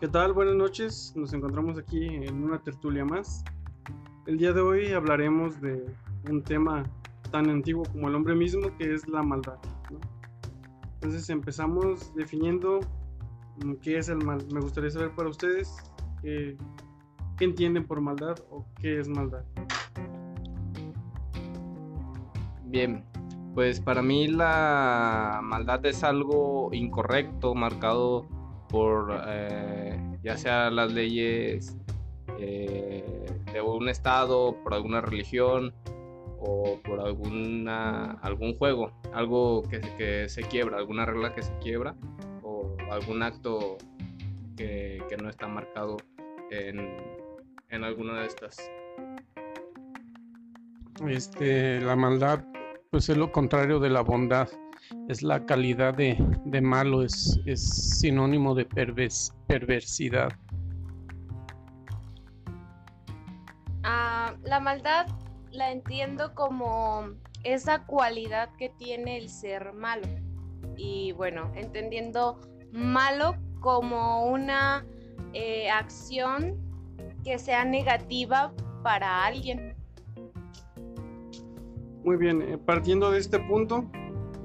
[0.00, 0.32] ¿Qué tal?
[0.32, 1.12] Buenas noches.
[1.14, 3.44] Nos encontramos aquí en una tertulia más.
[4.26, 5.94] El día de hoy hablaremos de
[6.30, 6.84] un tema
[7.30, 9.58] tan antiguo como el hombre mismo, que es la maldad.
[10.94, 12.80] Entonces empezamos definiendo
[13.82, 14.42] qué es el mal.
[14.50, 15.76] Me gustaría saber para ustedes
[16.22, 16.56] qué
[17.38, 19.44] entienden por maldad o qué es maldad.
[22.64, 23.04] Bien,
[23.54, 28.26] pues para mí la maldad es algo incorrecto, marcado
[28.70, 29.89] por eh,
[30.22, 31.76] ya sea las leyes
[32.38, 35.72] eh, de un estado, por alguna religión
[36.40, 41.94] o por alguna, algún juego, algo que, que se quiebra, alguna regla que se quiebra
[42.42, 43.76] o algún acto
[44.56, 45.96] que, que no está marcado
[46.50, 46.96] en,
[47.68, 48.58] en alguna de estas.
[51.06, 52.44] Este, la maldad,
[52.90, 54.48] pues es lo contrario de la bondad
[55.08, 56.16] es la calidad de,
[56.60, 57.40] malo, es,
[58.00, 60.30] sinónimo de perversidad.
[63.82, 65.06] Ah, la maldad
[65.50, 67.10] la entiendo como
[67.44, 70.06] esa cualidad que tiene el ser malo.
[70.76, 72.40] Y bueno, entendiendo
[72.72, 74.84] malo como una
[75.32, 76.56] eh, acción
[77.24, 79.74] que sea negativa para alguien.
[82.04, 83.90] Muy bien, eh, partiendo de este punto,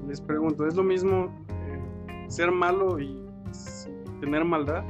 [0.06, 3.18] les pregunto, ¿es lo mismo eh, ser malo y
[4.20, 4.84] tener maldad?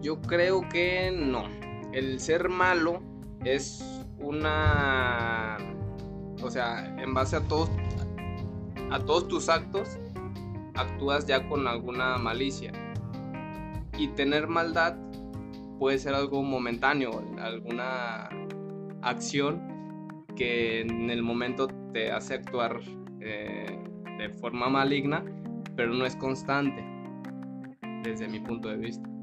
[0.00, 1.44] Yo creo que no.
[1.92, 3.02] El ser malo
[3.44, 5.58] es una...
[6.42, 7.70] O sea, en base a todos,
[8.90, 9.98] a todos tus actos,
[10.74, 12.72] actúas ya con alguna malicia.
[13.96, 14.96] Y tener maldad
[15.78, 18.28] puede ser algo momentáneo, alguna
[19.02, 19.62] acción
[20.36, 22.80] que en el momento te hace actuar
[23.24, 23.78] eh,
[24.18, 25.24] de forma maligna,
[25.76, 26.84] pero no es constante,
[28.02, 29.14] desde mi punto de vista.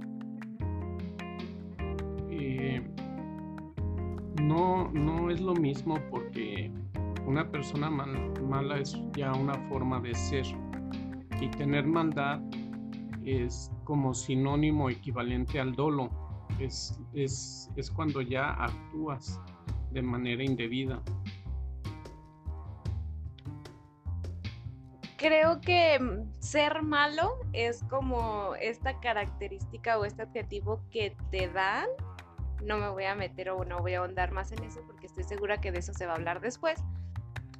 [4.41, 6.71] no, no es lo mismo porque
[7.25, 10.45] una persona mala es ya una forma de ser
[11.39, 12.41] y tener maldad
[13.25, 16.09] es como sinónimo equivalente al dolo.
[16.59, 19.39] Es, es, es cuando ya actúas
[19.91, 21.01] de manera indebida.
[25.21, 31.87] Creo que mm, ser malo es como esta característica o este adjetivo que te dan.
[32.63, 35.23] No me voy a meter o no voy a ahondar más en eso porque estoy
[35.23, 36.79] segura que de eso se va a hablar después.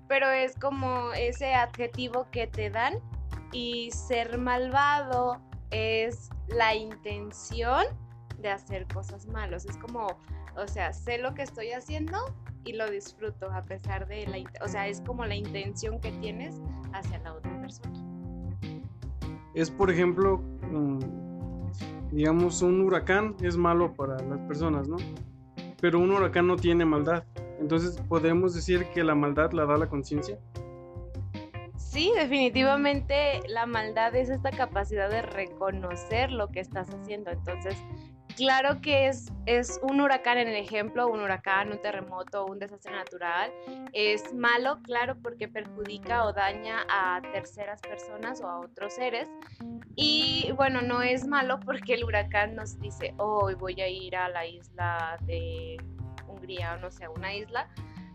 [0.07, 2.95] Pero es como ese adjetivo que te dan
[3.51, 5.39] y ser malvado
[5.69, 7.85] es la intención
[8.39, 9.65] de hacer cosas malas.
[9.65, 10.07] Es como,
[10.57, 12.17] o sea, sé lo que estoy haciendo
[12.63, 16.61] y lo disfruto a pesar de la, o sea, es como la intención que tienes
[16.93, 17.93] hacia la otra persona.
[19.53, 20.99] Es, por ejemplo, mm,
[22.11, 24.97] digamos, un huracán es malo para las personas, ¿no?
[25.81, 27.23] Pero un huracán no tiene maldad.
[27.59, 30.39] Entonces, ¿podemos decir que la maldad la da la conciencia?
[31.75, 37.31] Sí, definitivamente la maldad es esta capacidad de reconocer lo que estás haciendo.
[37.31, 37.75] Entonces,
[38.35, 42.91] claro que es, es un huracán en el ejemplo, un huracán, un terremoto, un desastre
[42.91, 43.51] natural.
[43.93, 49.29] Es malo, claro, porque perjudica o daña a terceras personas o a otros seres.
[49.95, 54.29] Y bueno, no es malo porque el huracán nos dice, hoy voy a ir a
[54.29, 55.77] la isla de
[56.27, 57.67] Hungría o no sé, a una isla,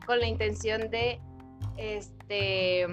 [0.06, 1.20] con la intención de,
[1.76, 2.86] este,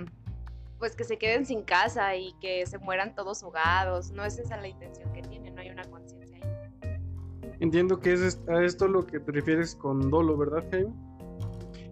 [0.79, 4.11] pues que se queden sin casa y que se mueran todos ahogados.
[4.11, 5.12] No es esa la intención
[7.63, 10.91] Entiendo que es a esto lo que te refieres con dolo, ¿verdad, Jaime?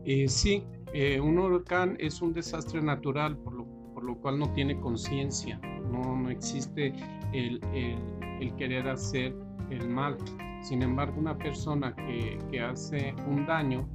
[0.03, 4.51] Eh, sí, eh, un huracán es un desastre natural, por lo, por lo cual no
[4.51, 6.93] tiene conciencia, no, no, existe
[7.31, 9.33] el, el, querer hacer
[9.69, 10.17] el mal.
[10.61, 13.87] Sin embargo, una persona que, que hace un daño,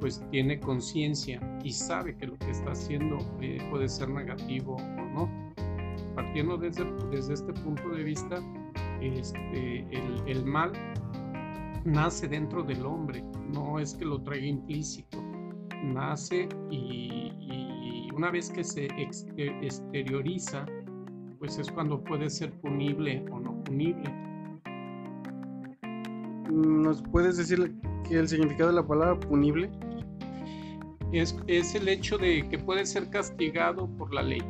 [0.00, 5.02] pues tiene conciencia y sabe que lo que está haciendo eh, puede ser negativo o
[5.12, 5.52] no.
[6.14, 8.40] Partiendo desde, desde este punto de vista,
[9.00, 9.86] este,
[10.26, 10.72] el, mal
[11.84, 13.22] nace dentro del hombre,
[13.52, 15.22] no es que lo traiga implícito,
[15.82, 17.32] nace y,
[18.14, 20.64] una vez que se exterioriza,
[21.38, 24.10] pues es cuando puede ser punible o no punible.
[26.50, 27.74] ¿Nos puedes decir
[28.08, 29.70] que el significado de la palabra punible?
[31.12, 34.42] Es, es el hecho de que puede ser castigado por la ley.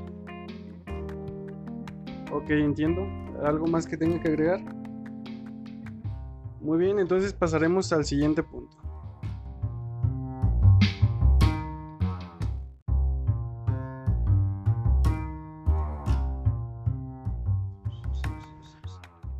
[2.33, 3.26] Ok, entiendo.
[3.45, 4.61] ¿Algo más que tenga que agregar?
[6.61, 8.77] Muy bien, entonces pasaremos al siguiente punto.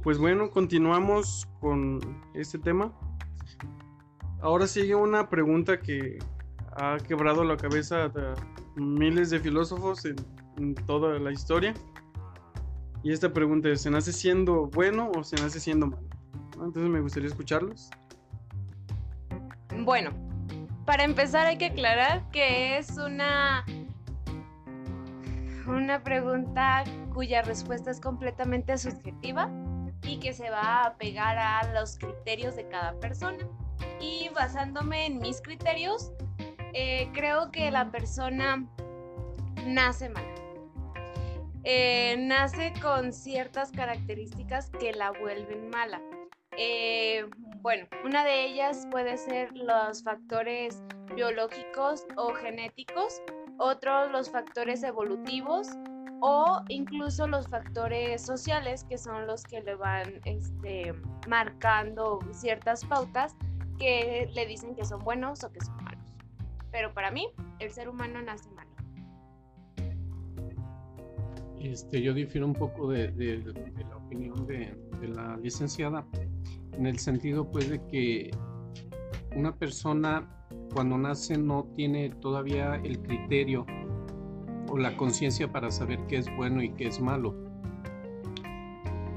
[0.03, 1.99] Pues bueno, continuamos con
[2.35, 2.93] este tema.
[4.41, 6.21] Ahora sigue una pregunta que
[6.77, 8.35] ha quebrado la cabeza de
[8.77, 10.15] miles de filósofos en,
[10.59, 11.75] en toda la historia.
[13.07, 16.09] Y esta pregunta es, ¿se nace siendo bueno o se nace siendo malo?
[16.55, 17.89] Entonces me gustaría escucharlos.
[19.79, 20.11] Bueno,
[20.85, 23.65] para empezar hay que aclarar que es una
[25.69, 26.83] una pregunta
[27.15, 29.53] cuya respuesta es completamente subjetiva
[30.03, 33.39] y que se va a pegar a los criterios de cada persona.
[34.01, 36.11] Y basándome en mis criterios,
[36.73, 38.67] eh, creo que la persona
[39.65, 40.36] nace mala.
[41.69, 46.01] Eh, nace con ciertas características que la vuelven mala.
[46.57, 47.27] Eh,
[47.61, 50.81] bueno, una de ellas puede ser los factores
[51.17, 53.21] biológicos o genéticos,
[53.59, 55.67] otros los factores evolutivos
[56.21, 60.95] o incluso los factores sociales que son los que le van este,
[61.27, 63.35] marcando ciertas pautas
[63.77, 66.05] que le dicen que son buenos o que son malos.
[66.71, 67.29] Pero para mí,
[67.59, 68.49] el ser humano nace
[71.61, 73.13] Este, yo difiero un poco de,
[73.89, 76.07] la opinión de, de la licenciada,
[76.73, 78.31] en el sentido pues de que
[79.35, 80.29] una persona
[80.73, 83.67] cuando nace no tiene todavía el criterio
[84.69, 87.35] o la conciencia para saber qué es bueno y qué es malo.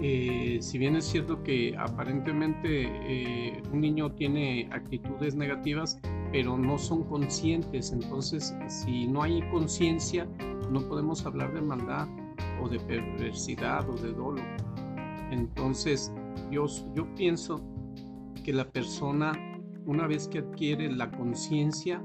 [0.02, 6.00] Eh, si bien es cierto que aparentemente eh, un niño tiene actitudes negativas,
[6.32, 10.26] pero no son conscientes, entonces si no hay conciencia,
[10.72, 12.08] no podemos hablar de maldad
[12.62, 14.42] o de perversidad o de dolo.
[15.32, 16.14] Entonces,
[16.52, 16.66] yo,
[16.96, 17.62] yo pienso
[18.44, 19.32] que la persona,
[19.86, 22.02] una vez que adquiere la conciencia,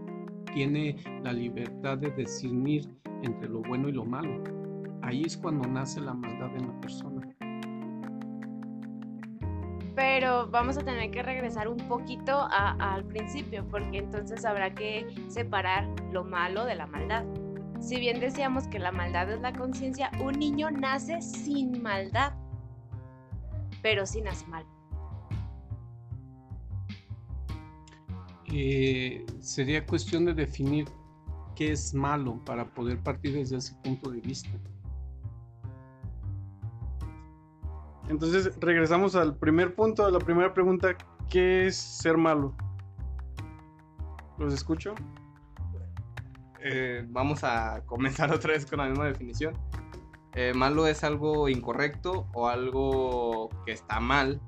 [0.53, 2.89] tiene la libertad de discernir
[3.23, 4.43] entre lo bueno y lo malo.
[5.03, 7.21] Ahí es cuando nace la maldad en la persona.
[9.95, 15.89] Pero vamos a tener que regresar un poquito al principio, porque entonces habrá que separar
[16.11, 17.25] lo malo de la maldad.
[17.85, 22.33] Si bien decíamos que la maldad es la conciencia, un niño nace sin maldad,
[23.83, 24.65] pero sí nace mal.
[28.47, 30.89] Eh, sería cuestión de definir
[31.55, 34.49] qué es malo para poder partir desde ese punto de vista.
[38.09, 40.97] Entonces regresamos al primer punto, a la primera pregunta,
[41.29, 42.55] ¿qué es ser malo?
[44.39, 44.95] ¿Los escucho?
[46.67, 49.55] Eh, vamos a comenzar otra vez con la misma definición.
[50.35, 54.41] Eh, malo es algo incorrecto o algo que está mal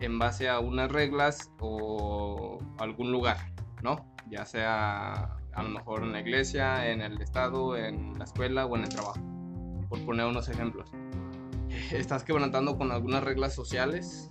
[0.00, 3.36] en base a unas reglas o algún lugar,
[3.82, 4.04] ¿no?
[4.28, 8.76] Ya sea a lo mejor en la iglesia, en el estado, en la escuela o
[8.76, 9.20] en el trabajo,
[9.88, 10.90] por poner unos ejemplos.
[11.92, 14.28] Estás quebrantando con algunas reglas sociales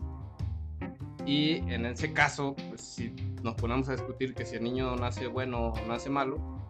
[1.26, 5.28] y en ese caso, pues si nos ponemos a discutir que si el niño nace
[5.28, 6.63] bueno o nace malo,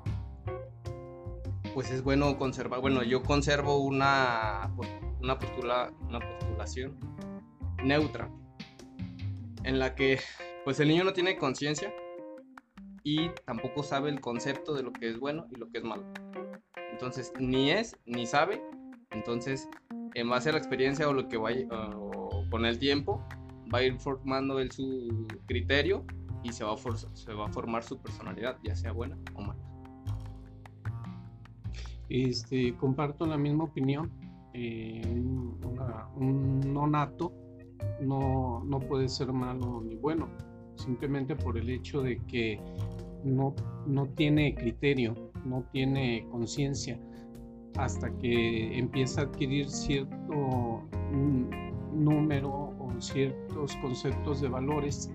[1.73, 4.71] pues es bueno conservar, bueno, yo conservo una,
[5.21, 6.97] una, postula, una postulación
[7.83, 8.29] neutra,
[9.63, 10.19] en la que
[10.63, 11.93] pues el niño no tiene conciencia
[13.03, 16.05] y tampoco sabe el concepto de lo que es bueno y lo que es malo.
[16.91, 18.61] Entonces, ni es ni sabe,
[19.11, 19.67] entonces
[20.13, 23.25] en base a la experiencia o lo que vaya o con el tiempo
[23.73, 26.05] va a ir formando él su criterio
[26.43, 26.77] y se va a,
[27.13, 29.72] se va a formar su personalidad, ya sea buena o mala.
[32.09, 34.11] Este, comparto la misma opinión.
[34.55, 36.85] eh, un, una- un no
[38.01, 40.27] no, puede ser malo ni bueno,
[40.75, 42.59] simplemente por el hecho de que
[43.23, 43.55] no,
[43.87, 46.99] no tiene criterio, no tiene conciencia,
[47.77, 50.83] hasta que empieza a adquirir cierto
[51.91, 55.09] número o ciertos conceptos de valores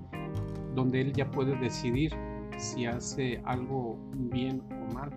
[0.74, 2.12] donde él ya puede decidir
[2.56, 5.10] si hace algo bien o mal.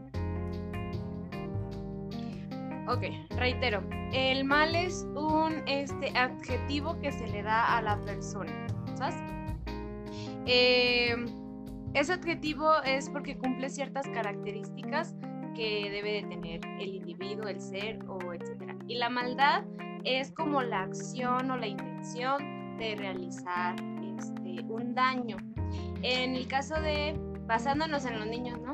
[2.91, 3.03] Ok,
[3.37, 3.81] reitero,
[4.11, 9.15] el mal es un este, adjetivo que se le da a la persona, ¿sabes?
[10.45, 11.15] Eh,
[11.93, 15.15] ese adjetivo es porque cumple ciertas características
[15.55, 18.75] que debe de tener el individuo, el ser o etcétera.
[18.89, 19.63] Y la maldad
[20.03, 23.75] es como la acción o la intención de realizar
[24.17, 25.37] este, un daño.
[26.01, 27.17] En el caso de,
[27.47, 28.73] basándonos en los niños, ¿no?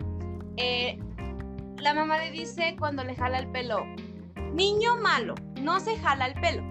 [0.58, 0.98] Eh,
[1.80, 3.86] la mamá le dice cuando le jala el pelo,
[4.58, 6.64] niño malo, no se jala el pelo.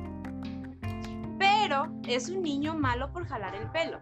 [1.38, 4.00] Pero es un niño malo por jalar el pelo.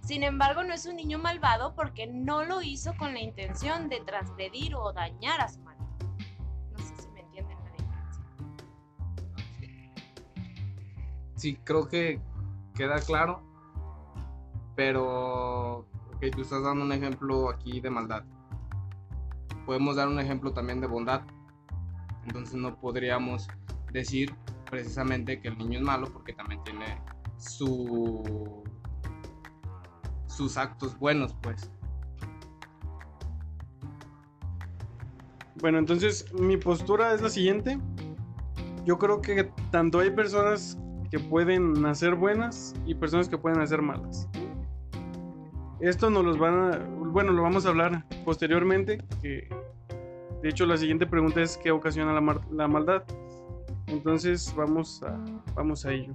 [0.00, 4.00] Sin embargo, no es un niño malvado porque no lo hizo con la intención de
[4.00, 5.84] transgredir o dañar a su madre.
[6.72, 8.24] No sé si me entienden la diferencia.
[11.36, 12.22] sí, creo que
[12.74, 13.42] queda claro.
[14.74, 18.24] Pero, ok, tú estás dando un ejemplo aquí de maldad.
[19.66, 21.20] Podemos dar un ejemplo también de bondad.
[22.28, 23.48] Entonces no podríamos
[23.90, 24.34] decir
[24.70, 27.00] precisamente que el niño es malo porque también tiene
[27.38, 28.62] su
[30.26, 31.70] sus actos buenos, pues.
[35.60, 37.78] Bueno, entonces mi postura es la siguiente.
[38.84, 40.78] Yo creo que tanto hay personas
[41.10, 44.28] que pueden nacer buenas y personas que pueden nacer malas.
[45.80, 48.98] Esto nos los van a, bueno, lo vamos a hablar posteriormente.
[50.42, 53.02] De hecho, la siguiente pregunta es qué ocasiona la, maldad.
[53.86, 55.18] Entonces vamos a,
[55.54, 56.14] vamos a ello.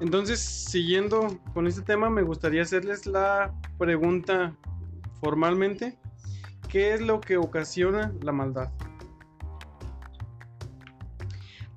[0.00, 4.56] Entonces, siguiendo con este tema, me gustaría hacerles la pregunta
[5.20, 5.98] formalmente.
[6.68, 8.72] ¿Qué es lo que ocasiona la maldad?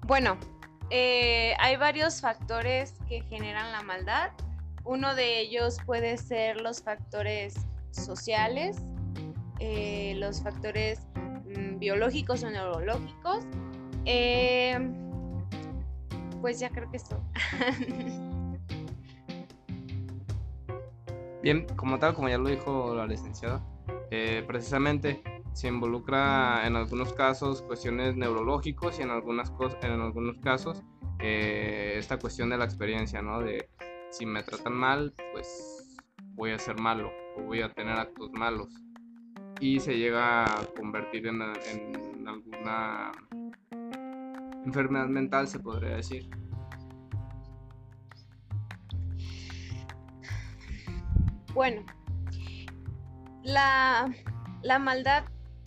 [0.08, 0.38] Bueno,
[0.90, 4.32] eh, hay varios factores que generan la maldad.
[4.84, 7.56] Uno de ellos puede ser los factores
[7.92, 8.78] sociales,
[9.60, 11.00] eh, los factores
[11.46, 13.46] mm, biológicos o neurológicos.
[14.06, 14.78] Eh,
[16.42, 17.20] pues ya creo que esto.
[21.42, 23.64] Bien, como tal, como ya lo dijo la licenciada,
[24.48, 25.22] precisamente
[25.56, 30.84] se involucra en algunos casos cuestiones neurológicos y en, algunas en algunos casos
[31.20, 33.40] eh, esta cuestión de la experiencia, ¿no?
[33.40, 33.70] De
[34.12, 35.98] si me tratan mal, pues
[36.34, 38.68] voy a ser malo o voy a tener actos malos.
[39.62, 43.14] Y se llega a convertir en, en alguna
[44.66, 46.30] enfermedad mental, se podría decir.
[51.54, 51.86] Bueno,
[53.44, 54.14] la,
[54.62, 55.24] la, maldad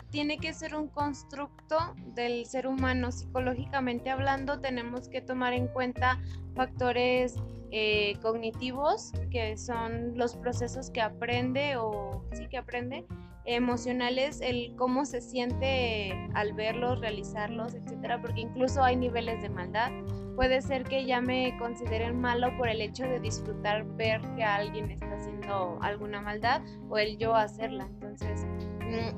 [0.09, 1.77] tiene que ser un constructo
[2.15, 3.11] del ser humano.
[3.11, 6.19] Psicológicamente hablando, tenemos que tomar en cuenta
[6.55, 7.35] factores
[7.71, 13.05] eh, cognitivos, que son los procesos que aprende o sí que aprende,
[13.45, 19.91] emocionales, el cómo se siente al verlos, realizarlos, etcétera, porque incluso hay niveles de maldad.
[20.35, 24.89] Puede ser que ya me consideren malo por el hecho de disfrutar ver que alguien
[24.89, 27.85] está haciendo alguna maldad o el yo hacerla.
[27.85, 28.45] Entonces,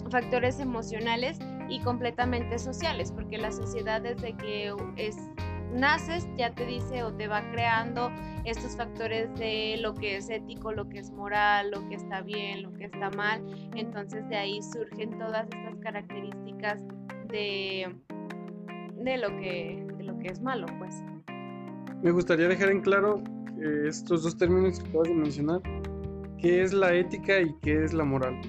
[0.09, 5.17] factores emocionales y completamente sociales, porque la sociedad desde que es
[5.73, 8.11] naces ya te dice o te va creando
[8.45, 12.63] estos factores de lo que es ético, lo que es moral, lo que está bien,
[12.63, 13.41] lo que está mal.
[13.75, 16.81] Entonces de ahí surgen todas estas características
[17.29, 17.95] de,
[18.95, 21.03] de, lo, que, de lo que es malo, pues.
[22.01, 23.21] Me gustaría dejar en claro
[23.85, 25.61] estos dos términos que acabas de mencionar,
[26.39, 28.41] qué es la ética y qué es la moral.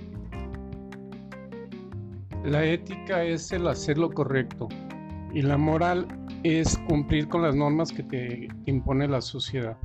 [2.44, 4.68] La ética es el hacer lo correcto
[5.32, 6.08] y la moral
[6.42, 9.78] es cumplir con las normas que te impone la sociedad.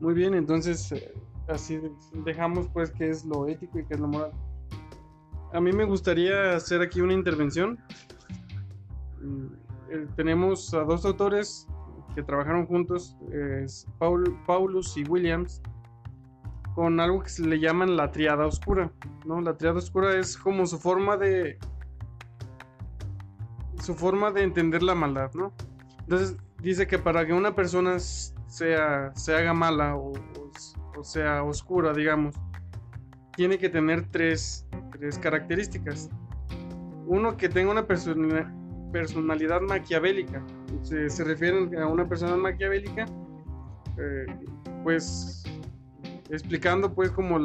[0.00, 1.12] Muy bien, entonces eh,
[1.48, 1.78] así
[2.24, 4.32] dejamos pues qué es lo ético y qué es lo moral.
[5.52, 7.78] A mí me gustaría hacer aquí una intervención.
[9.20, 9.46] Mm,
[10.16, 11.68] tenemos a dos autores
[12.14, 13.16] que trabajaron juntos,
[13.98, 15.60] Paulus y Williams,
[16.74, 18.90] con algo que se le llaman la triada oscura.
[19.24, 19.40] ¿no?
[19.40, 21.58] La triada oscura es como su forma de
[23.82, 25.52] su forma de entender la maldad, ¿no?
[26.00, 30.12] Entonces dice que para que una persona sea, se haga mala o,
[31.02, 32.36] sea oscura, digamos,
[33.34, 36.10] tiene que tener tres, tres características.
[37.06, 37.86] Uno, que tenga una
[38.92, 40.44] personalidad maquiavélica.
[40.82, 43.06] Se, se refieren a una persona maquiavélica,
[43.98, 44.26] eh,
[44.84, 45.41] pues
[46.32, 47.38] explicando, pues, como,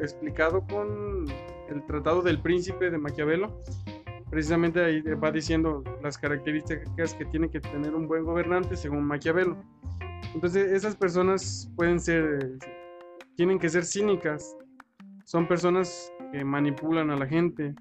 [0.00, 1.26] explicado con
[1.68, 3.60] el Tratado del Príncipe de Maquiavelo,
[4.30, 9.56] precisamente ahí va diciendo las características que tiene que tener un buen gobernante según Maquiavelo.
[10.34, 12.58] Entonces esas personas pueden ser,
[13.34, 14.56] tienen que ser cínicas,
[15.24, 17.74] son personas que manipulan a la gente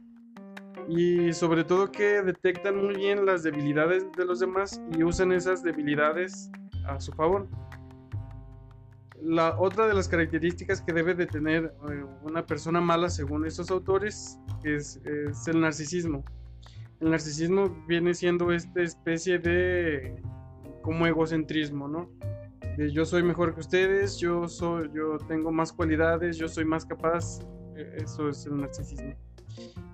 [0.90, 5.62] y sobre todo que detectan muy bien las debilidades de los demás y usan esas
[5.62, 6.50] debilidades
[6.88, 7.48] a su favor.
[9.22, 13.72] La otra de las características que debe de tener eh, una persona mala según estos
[13.72, 15.00] autores es,
[15.48, 16.24] el narcisismo
[17.00, 20.20] el narcisismo viene siendo esta especie de
[20.82, 22.10] como egocentrismo, ¿no?
[22.78, 27.40] Yo soy mejor que ustedes, yo soy, yo tengo más cualidades, yo soy más capaz,
[27.76, 29.16] e, eso es el narcisismo.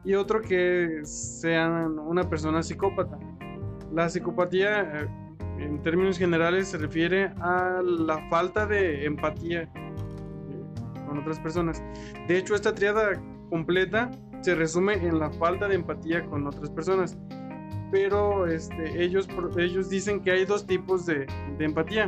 [0.04, 3.18] Y otro que sea una persona psicópata.
[3.94, 5.08] La psicopatía, eh,
[5.64, 9.70] en términos generales, se refiere a la falta de empatía eh,
[11.08, 11.82] con otras personas.
[12.28, 17.18] De hecho, esta triada completa se resume en la falta de empatía con otras personas.
[17.92, 19.28] Pero este, ellos,
[19.58, 21.28] ellos dicen que hay dos tipos de,
[21.58, 22.08] de empatía.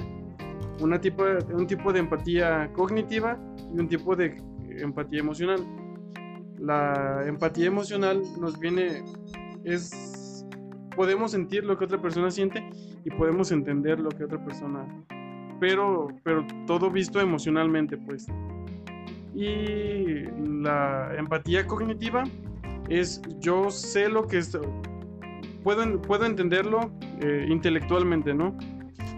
[0.81, 3.39] Una tipo, un tipo de empatía cognitiva
[3.74, 4.35] y un tipo de
[4.81, 5.65] empatía emocional.
[6.57, 9.03] La empatía emocional nos viene,
[9.63, 9.91] es,
[10.95, 12.67] podemos sentir lo que otra persona siente
[13.03, 14.85] y podemos entender lo que otra persona,
[15.59, 18.27] pero, pero todo visto emocionalmente, pues.
[19.33, 20.23] Y
[20.61, 22.23] la empatía cognitiva
[22.89, 24.57] es yo sé lo que es,
[25.63, 28.57] puedo, puedo entenderlo eh, intelectualmente, ¿no?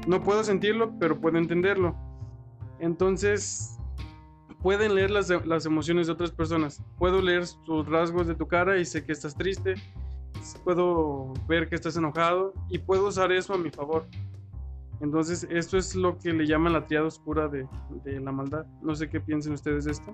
[0.08, 1.96] No puedo sentirlo, pero puedo entenderlo.
[2.80, 3.78] Entonces,
[4.62, 6.82] pueden leer las, las, emociones de otras personas.
[6.98, 9.76] Puedo leer tus rasgos de tu cara y sé que estás triste.
[10.64, 14.06] Puedo ver que estás enojado y puedo usar eso a mi favor.
[15.00, 17.68] Entonces, esto es lo que le llaman la triada oscura de,
[18.04, 18.66] de la maldad.
[18.82, 20.14] No sé qué piensen ustedes de esto.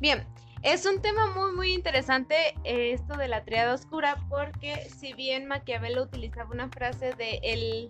[0.00, 0.24] Bien,
[0.72, 2.34] es un tema muy muy interesante
[2.64, 7.88] eh, esto de la triada oscura porque si bien Maquiavelo utilizaba una frase de el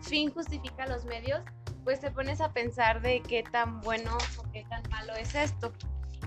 [0.00, 1.42] fin justifica los medios,
[1.82, 5.72] pues te pones a pensar de qué tan bueno o qué tan malo es esto.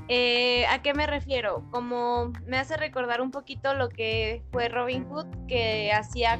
[0.08, 1.68] Eh, ¿A qué me refiero?
[1.72, 6.40] Como me hace recordar un poquito lo que fue Robin Hood, que hacía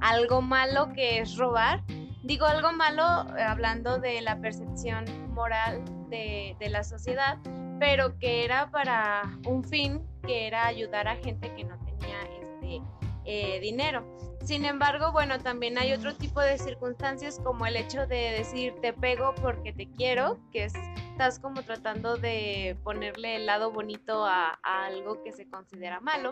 [0.00, 1.82] algo malo que es robar.
[2.22, 7.38] Digo algo malo eh, hablando de la percepción moral de, la sociedad,
[7.78, 12.80] pero que era para un fin que era ayudar a gente que no tenía este
[13.24, 14.04] eh, dinero.
[14.44, 18.92] Sin embargo, bueno, también hay otro tipo de circunstancias como el hecho de decir te
[18.92, 20.74] pego porque te quiero, que es,
[21.10, 26.30] estás como tratando de ponerle el lado bonito a algo que se considera malo.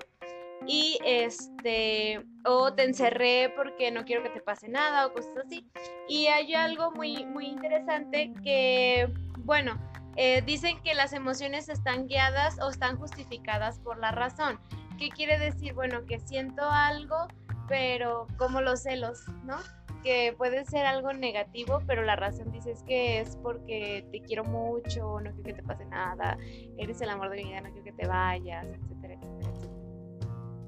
[0.67, 5.67] Y este, o te encerré porque no quiero que te pase nada o cosas así.
[6.09, 9.79] Y hay algo muy, muy interesante que, bueno,
[10.17, 14.59] eh, dicen que las emociones están guiadas o están justificadas por la razón.
[14.99, 15.75] ¿Qué quiere decir?
[15.75, 17.27] Bueno, que siento algo,
[17.69, 19.57] pero como los celos, ¿no?
[20.05, 25.21] Que puede ser algo negativo, pero la razón dice que es porque te quiero mucho,
[25.21, 26.37] no quiero que te pase nada,
[26.77, 29.34] eres el amor de mi vida, no quiero que te vayas, etcétera, etcétera.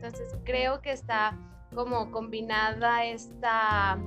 [0.06, 1.36] Entonces creo que está
[1.74, 3.98] como combinada esta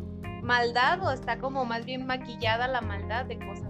[0.41, 3.69] maldad o está como más bien maquillada la maldad de cosas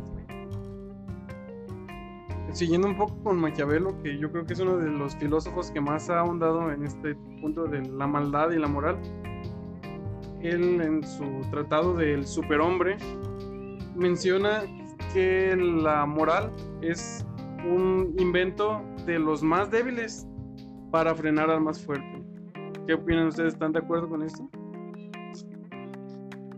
[2.53, 5.81] siguiendo un poco con Maquiavelo, que yo creo que es uno de los filósofos que
[5.81, 8.99] más ha ahondado en este punto de la maldad y la moral.
[10.41, 12.97] Él en su tratado del superhombre
[13.95, 14.63] menciona
[15.13, 17.25] que la moral es
[17.65, 20.27] un invento de los más débiles
[20.91, 22.18] para frenar al más fuerte.
[22.89, 23.53] ¿Qué opinan ustedes?
[23.53, 24.49] ¿Están de acuerdo con esto?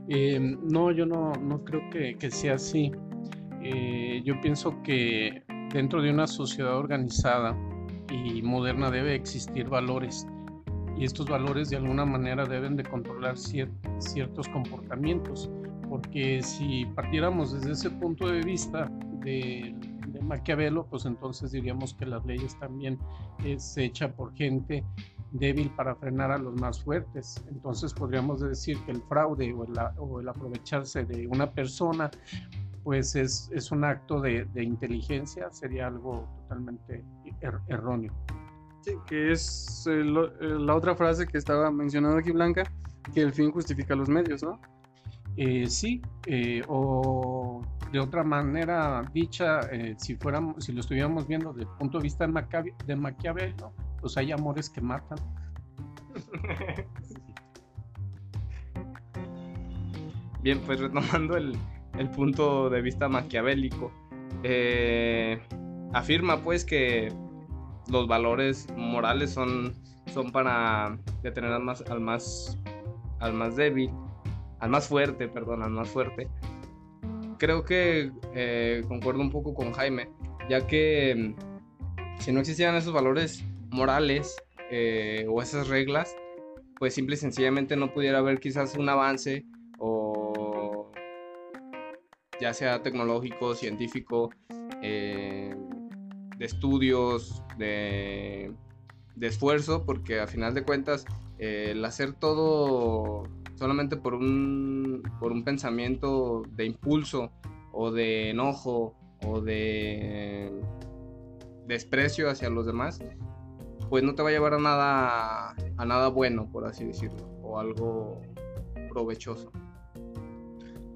[0.07, 2.89] Eh, no, yo no, no creo que, que sea así.
[3.61, 7.53] Eh, yo pienso que dentro de una sociedad organizada
[8.09, 10.25] y moderna debe existir valores
[10.97, 15.51] y estos valores de alguna manera deben de controlar ciertos comportamientos
[15.89, 18.89] porque si partiéramos desde ese punto de vista
[19.19, 19.75] de,
[20.21, 22.97] Maquiavelo pues entonces diríamos que las leyes también
[23.43, 24.85] es hecha por gente
[25.31, 27.43] débil para frenar a los más fuertes.
[27.49, 29.65] Entonces podríamos decir que el fraude o
[29.97, 32.11] o el aprovecharse de una persona
[32.83, 37.03] pues es, es un acto de, de, inteligencia, sería algo totalmente
[37.41, 38.13] er, erróneo.
[38.81, 42.63] Sí, que es eh, eh, la otra frase que estaba mencionando aquí Blanca,
[43.13, 44.59] que el fin justifica los medios, ¿no?
[45.37, 46.01] Eh, sí,
[46.67, 49.61] o de otra manera dicha,
[49.97, 54.17] si fuéramos, si lo estuviéramos viendo desde el punto de vista de, de Maquiavelo, pues
[54.17, 55.17] hay amores que matan.
[60.41, 61.55] Bien, pues retomando el,
[61.97, 63.91] el punto de vista maquiavélico.
[64.43, 65.39] Eh,
[65.93, 67.13] afirma pues que
[67.89, 69.73] los valores morales son,
[70.13, 72.57] son para detener al más, al más,
[73.19, 73.91] al más débil,
[74.59, 76.27] al más fuerte, perdón, al más fuerte.
[77.37, 80.09] Creo que eh, concuerdo un poco con Jaime,
[80.49, 84.35] ya que mm, si no existieran esos valores morales
[84.69, 86.15] eh, o esas reglas,
[86.77, 89.45] pues simple y sencillamente no pudiera haber quizás un avance
[92.41, 94.31] ya sea tecnológico, científico,
[94.81, 95.55] eh,
[96.37, 98.51] de estudios, de,
[99.21, 101.05] esfuerzo, porque a final de cuentas
[101.37, 107.31] eh, el hacer todo solamente por un, por un pensamiento de impulso
[107.71, 110.51] o de enojo o de
[111.67, 112.99] desprecio hacia los demás,
[113.91, 117.59] pues no te va a llevar a nada, a nada bueno, por así decirlo, o
[117.59, 118.21] algo
[118.87, 119.51] provechoso.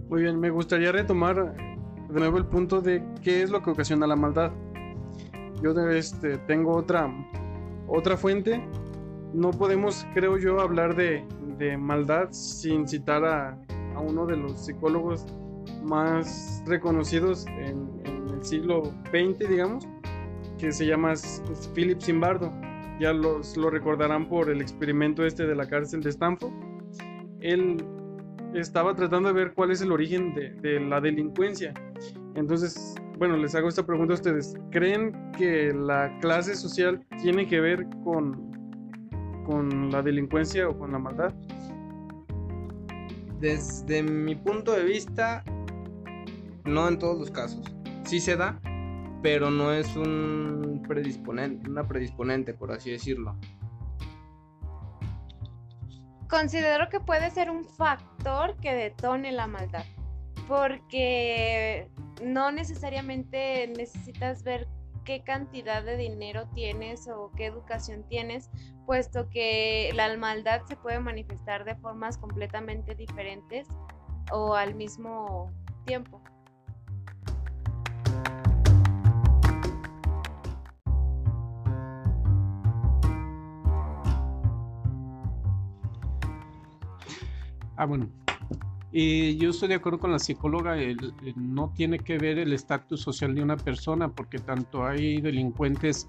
[0.08, 1.58] Muy bien, me gustaría retomar
[2.08, 4.53] de nuevo el punto de qué es lo que ocasiona la maldad.
[5.62, 7.13] Yo este, tengo otra,
[7.89, 8.65] otra fuente.
[9.34, 11.27] No podemos, creo yo, hablar de,
[11.77, 13.60] maldad sin citar a,
[13.93, 15.25] a, uno de los psicólogos
[15.84, 19.86] más reconocidos en, en, el siglo XX, digamos,
[20.58, 21.13] que se llama
[21.73, 22.53] Philip Zimbardo.
[22.99, 26.53] Ya los, lo recordarán por el experimento este de la cárcel de Stanford.
[27.41, 27.84] Él
[28.53, 31.73] estaba tratando de ver cuál es el origen de, la delincuencia.
[32.36, 34.55] Entonces, bueno, les hago esta pregunta a ustedes.
[34.71, 38.51] ¿Creen que la clase social tiene que ver con,
[39.45, 41.34] con la delincuencia o con la maldad?
[43.39, 45.43] Desde mi punto de vista,
[46.63, 47.75] no en todos los casos.
[48.03, 48.60] Sí se da,
[49.25, 53.35] pero no es un predisponente, una predisponente, por así decirlo.
[56.29, 59.83] Considero que puede ser un factor que detone la maldad,
[60.47, 61.89] porque
[62.23, 64.67] no necesariamente necesitas ver
[65.05, 68.51] qué cantidad de dinero tienes o qué educación tienes,
[68.85, 73.67] puesto que la maldad se puede manifestar de formas completamente diferentes
[74.31, 75.51] o al mismo
[75.88, 76.21] tiempo.
[87.75, 88.09] Ah, bueno.
[88.91, 90.77] Yo estoy de acuerdo con la psicóloga,
[91.35, 96.07] no tiene que ver el estatus social de una persona, porque tanto hay delincuentes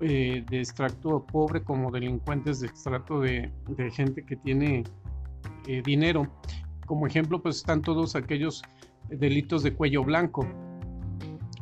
[0.00, 3.50] eh, de extracto pobre como delincuentes de extracto de,
[3.92, 4.84] gente que tiene
[5.66, 6.28] eh, dinero.
[6.84, 8.62] Como ejemplo, pues están todos aquellos
[9.08, 10.46] delitos de cuello blanco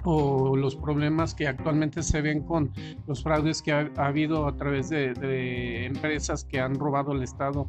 [0.03, 2.73] o los problemas que actualmente se ven con
[3.07, 7.23] los fraudes que ha, ha habido a través de, de empresas que han robado al
[7.23, 7.69] Estado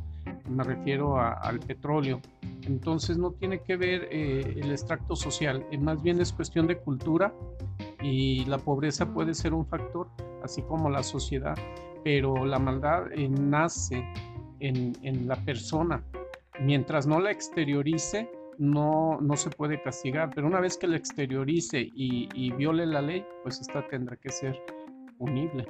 [0.50, 2.22] me refiero al petróleo.
[2.64, 6.78] Entonces no tiene que ver eh, el extracto social, eh, más bien es cuestión de
[6.78, 7.34] cultura
[8.02, 10.08] y la pobreza puede ser un factor,
[10.44, 11.58] así como la sociedad,
[12.04, 14.04] pero la maldad eh, nace
[14.60, 16.04] en, en, la persona.
[16.60, 21.80] Mientras no la exteriorice, no, no se puede castigar, pero una vez que la exteriorice
[21.80, 24.60] y, y viole la ley, pues esta tendrá que ser
[25.18, 25.66] punible.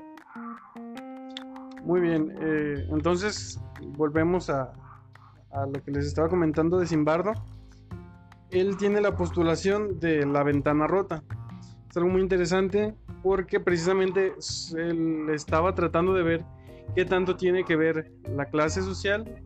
[1.83, 3.59] Muy bien, eh, entonces
[3.97, 4.73] volvemos a,
[5.51, 7.33] a, lo que les estaba comentando de Simbardo.
[8.51, 11.23] Él tiene la postulación de la ventana rota.
[11.89, 14.33] Es algo muy interesante porque precisamente
[14.77, 16.45] él estaba tratando de ver
[16.95, 19.41] qué tanto tiene que ver la clase social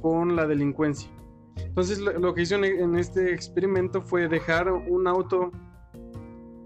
[0.00, 1.10] con la delincuencia.
[1.56, 5.50] Entonces lo, que hizo en este experimento fue dejar un auto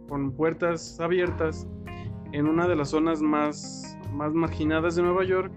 [0.09, 1.66] con puertas abiertas
[2.33, 5.53] en una de las zonas más más marginadas de Nueva York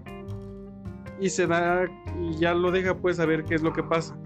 [1.20, 1.86] y se da
[2.38, 4.16] ya lo deja pues a ver qué es lo que pasa.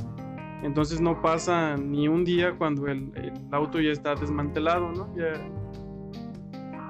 [0.62, 3.12] Entonces no pasa ni un día cuando el,
[3.50, 5.14] auto ya está desmantelado, ¿no?
[5.16, 5.32] Ya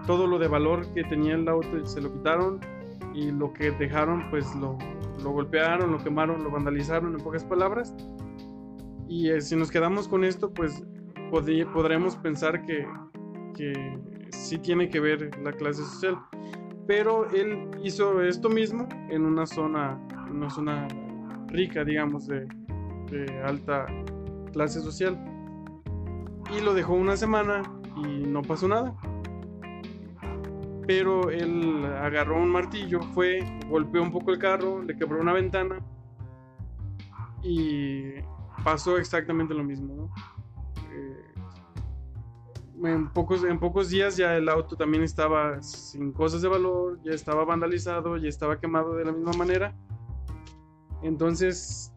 [0.06, 2.60] todo lo de valor que tenía el auto se lo quitaron
[3.14, 4.76] y lo que dejaron pues lo,
[5.22, 7.94] lo golpearon, lo quemaron, lo vandalizaron en pocas palabras.
[9.08, 10.82] Y eh, si nos quedamos con esto pues
[11.72, 12.86] podremos pensar que,
[13.54, 13.98] que
[14.30, 16.18] sí tiene que ver la clase social
[16.86, 20.88] pero él hizo esto mismo en una zona, una zona
[21.48, 22.46] rica, digamos, de,
[23.10, 23.86] de alta
[24.52, 25.18] clase social.
[26.56, 27.62] Y lo dejó una semana
[27.96, 28.94] y no pasó nada.
[30.86, 35.78] Pero él agarró un martillo, fue, golpeó un poco el carro, le quebró una ventana
[37.42, 38.14] y
[38.64, 39.94] pasó exactamente lo mismo.
[39.94, 40.10] ¿no?
[42.84, 47.12] En pocos, en pocos días ya el auto también estaba sin cosas de valor, ya
[47.12, 49.74] estaba vandalizado, ya estaba quemado de la misma manera.
[51.02, 51.92] Entonces,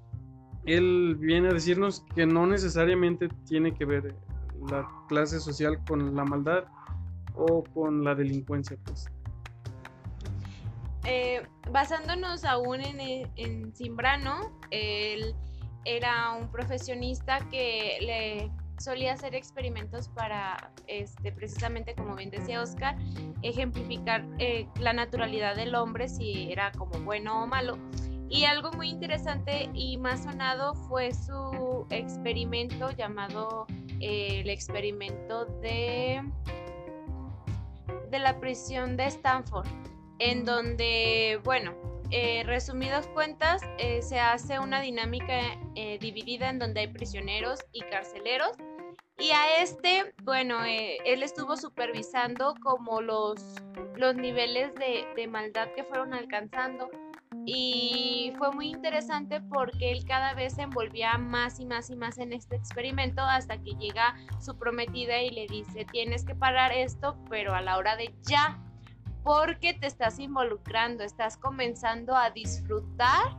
[0.65, 4.15] él viene a decirnos que no necesariamente tiene que ver
[4.69, 6.65] la clase social con la maldad
[7.35, 8.77] o con la delincuencia.
[8.83, 9.07] Pues.
[11.03, 15.35] Eh, basándonos aún en, en Simbrano, él
[15.83, 22.97] era un profesionista que le solía hacer experimentos para, este, precisamente como bien decía Oscar,
[23.41, 27.77] ejemplificar eh, la naturalidad del hombre, si era como bueno o malo.
[28.29, 33.67] Y algo muy interesante y más sonado fue su experimento llamado
[33.99, 36.21] eh, el experimento de,
[38.09, 39.67] de la prisión de Stanford,
[40.19, 45.39] en donde, bueno, eh, resumidas cuentas, eh, se hace una dinámica
[45.75, 48.51] eh, dividida en donde hay prisioneros y carceleros.
[49.17, 53.41] Y a este, bueno, eh, él estuvo supervisando como los,
[53.95, 56.89] los niveles de, de maldad que fueron alcanzando.
[57.45, 62.17] Y fue muy interesante porque él cada vez se envolvía más y más y más
[62.17, 67.15] en este experimento hasta que llega su prometida y le dice tienes que parar esto
[67.29, 68.64] pero a la hora de ya
[69.25, 73.35] porque te estás involucrando, estás comenzando a disfrutar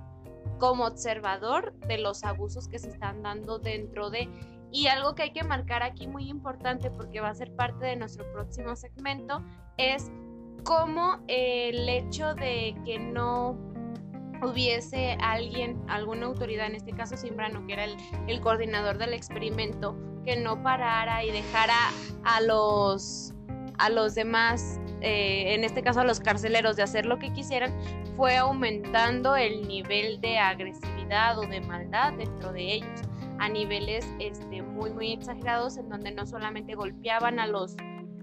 [0.59, 4.29] como observador de los abusos que se están dando dentro de
[4.72, 7.94] y algo que hay que marcar aquí muy importante porque va a ser parte de
[7.94, 9.44] nuestro próximo segmento
[9.77, 10.11] es
[10.64, 13.57] cómo el hecho de que no
[14.42, 17.85] hubiese alguien, alguna autoridad, en este caso Simbrano, que era
[18.27, 21.90] el, coordinador del experimento, que no parara y dejara
[22.25, 23.33] a los,
[23.78, 27.72] a los demás, eh, en este caso a los carceleros, de hacer lo que quisieran,
[28.16, 33.00] fue aumentando el nivel de agresividad o de maldad dentro de ellos
[33.38, 37.76] a niveles este, muy, muy exagerados en donde no solamente golpeaban a los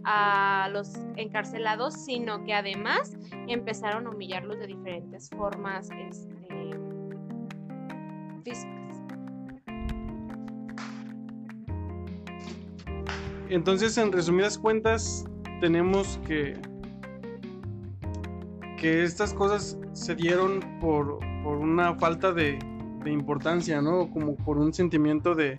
[0.06, 3.14] a los encarcelados, sino que además
[3.48, 6.72] empezaron a humillarlos de diferentes formas este,
[8.44, 9.02] físicas.
[13.50, 15.26] Entonces, en resumidas cuentas,
[15.64, 16.60] tenemos que
[18.78, 22.60] que estas cosas se dieron por, por una falta de,
[23.06, 24.12] importancia, ¿no?
[24.12, 25.58] Como por un sentimiento de,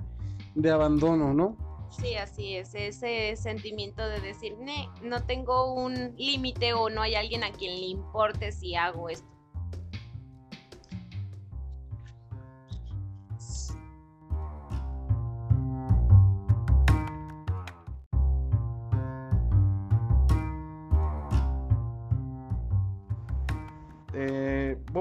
[0.55, 1.57] de abandono, ¿no?
[1.88, 4.57] Sí, así es, ese sentimiento de decir,
[5.03, 9.34] no tengo un límite o no hay alguien a quien le importe si hago esto.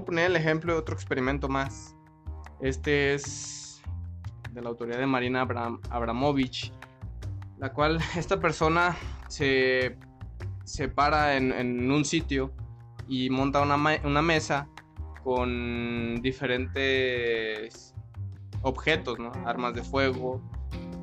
[0.05, 1.95] Poner el ejemplo de otro experimento más.
[2.61, 3.81] Este es
[4.51, 5.41] de la autoridad de Marina
[5.89, 6.71] Abramovich
[7.63, 8.97] la cual esta persona
[9.29, 9.97] se,
[10.65, 12.53] se para en, un sitio
[13.07, 14.67] y monta una, mesa
[15.23, 17.95] con diferentes
[18.63, 20.41] objetos, Armas de fuego,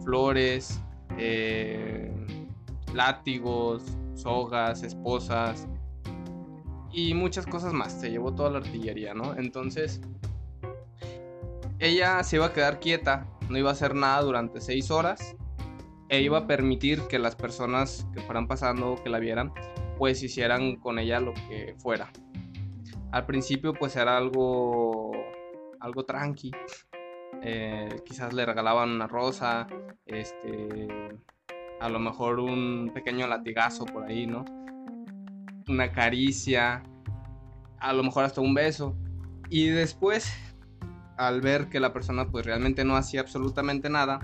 [0.04, 0.82] flores,
[1.16, 2.12] eh,
[2.92, 3.82] látigos,
[4.14, 5.66] sogas, esposas
[6.92, 8.00] y muchas cosas más.
[8.00, 9.36] Se llevó toda la artillería, ¿no?
[9.36, 10.00] Entonces,
[11.78, 15.36] ella se iba a quedar quieta, no iba a hacer nada durante seis horas
[16.08, 19.52] e iba a permitir que las personas que fueran pasando, que la vieran,
[19.96, 22.10] pues hicieran con ella lo que fuera.
[23.12, 25.12] Al principio pues era algo,
[25.80, 26.50] algo tranqui.
[27.42, 29.66] Eh, quizás le regalaban una rosa,
[30.04, 30.88] este,
[31.80, 34.44] a lo mejor un pequeño latigazo por ahí, ¿no?
[35.68, 36.82] Una caricia,
[37.78, 38.96] a lo mejor hasta un beso.
[39.48, 40.32] Y después,
[41.16, 44.20] al ver que la persona pues realmente no hacía absolutamente nada,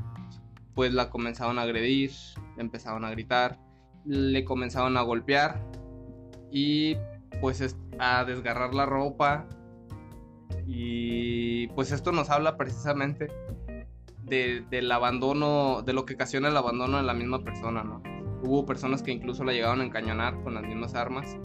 [0.74, 2.12] pues la comenzaron a agredir,
[2.58, 3.58] empezaron a gritar,
[4.04, 5.60] le comenzaron a golpear
[6.52, 6.96] y
[7.40, 9.46] pues a desgarrar la ropa
[10.66, 13.28] y pues esto nos habla precisamente
[14.24, 18.02] del abandono, de lo que ocasiona el abandono de la misma persona, ¿no?
[18.46, 21.36] Hubo personas que incluso la llegaron a encañonar con las mismas armas,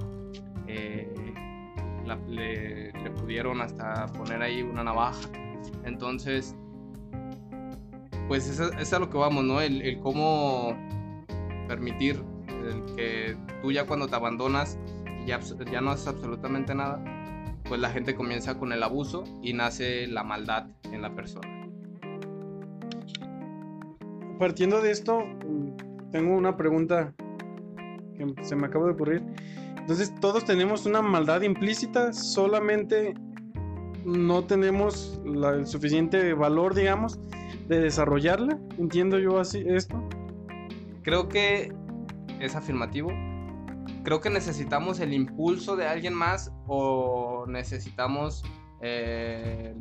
[0.68, 1.12] eh,
[2.28, 5.30] le, le pudieron hasta poner ahí una navaja,
[5.84, 6.56] entonces
[8.32, 9.60] pues es, es, a lo que vamos, ¿no?
[9.60, 10.74] El, cómo
[11.68, 12.24] permitir
[12.96, 14.78] que tú ya cuando te abandonas
[15.26, 17.04] ya, ya no haces absolutamente nada,
[17.66, 21.70] pues la gente comienza con el abuso y nace la maldad en la persona.
[24.40, 25.26] Partiendo de esto,
[26.12, 27.14] tengo una pregunta
[28.16, 29.24] que se me acaba de ocurrir.
[29.78, 33.16] Entonces, todos tenemos una maldad implícita, solamente
[34.06, 37.20] no tenemos el suficiente valor, digamos,
[37.68, 38.60] de desarrollarla.
[38.78, 40.02] Entiendo yo así esto.
[41.04, 41.74] Creo que
[42.40, 43.12] es afirmativo.
[44.04, 48.44] Creo que necesitamos el impulso de alguien más o necesitamos
[48.82, 49.76] eh,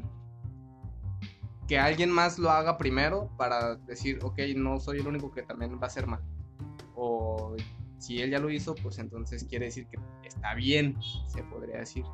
[1.70, 5.78] que alguien más lo haga primero para decir, ok, no soy el único que también
[5.80, 6.20] va a ser mal.
[6.96, 7.54] O
[7.98, 10.96] si él ya lo hizo, pues entonces quiere decir que está bien,
[11.28, 12.04] se podría decir.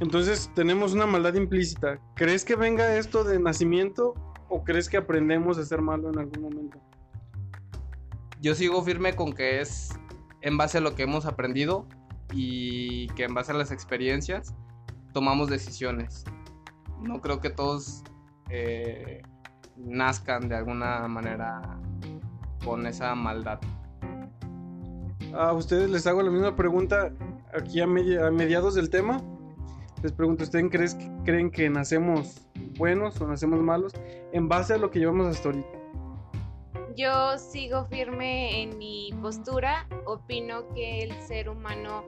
[0.00, 2.00] Entonces tenemos una maldad implícita.
[2.16, 4.14] ¿Crees que venga esto de nacimiento
[4.48, 6.80] o crees que aprendemos a ser malo en algún momento?
[8.40, 9.96] Yo sigo firme con que es
[10.40, 11.86] en base a lo que hemos aprendido
[12.32, 14.52] y que en base a las experiencias
[15.12, 16.24] tomamos decisiones.
[17.04, 18.02] No creo que todos
[18.50, 19.22] eh,
[19.76, 21.62] nazcan de alguna manera
[22.64, 23.60] con esa maldad.
[25.34, 27.12] A ustedes les hago la misma pregunta
[27.52, 29.22] aquí a mediados del tema
[30.04, 33.94] les pregunto, ¿ustedes creen que, creen que nacemos buenos o nacemos malos
[34.32, 35.84] en base a lo que llevamos hasta ahorita?
[36.96, 42.04] yo sigo firme en mi postura, opino que el ser humano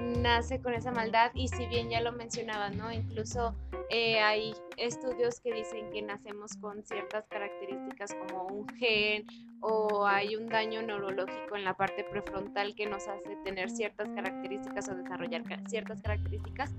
[0.00, 2.92] nace con esa maldad y si bien ya lo mencionaba, ¿no?
[2.92, 3.54] Incluso
[3.90, 9.26] eh, hay estudios que dicen que nacemos con ciertas características como un gen
[9.60, 14.88] o hay un daño neurológico en la parte prefrontal que nos hace tener ciertas características
[14.88, 16.72] o desarrollar ciertas características,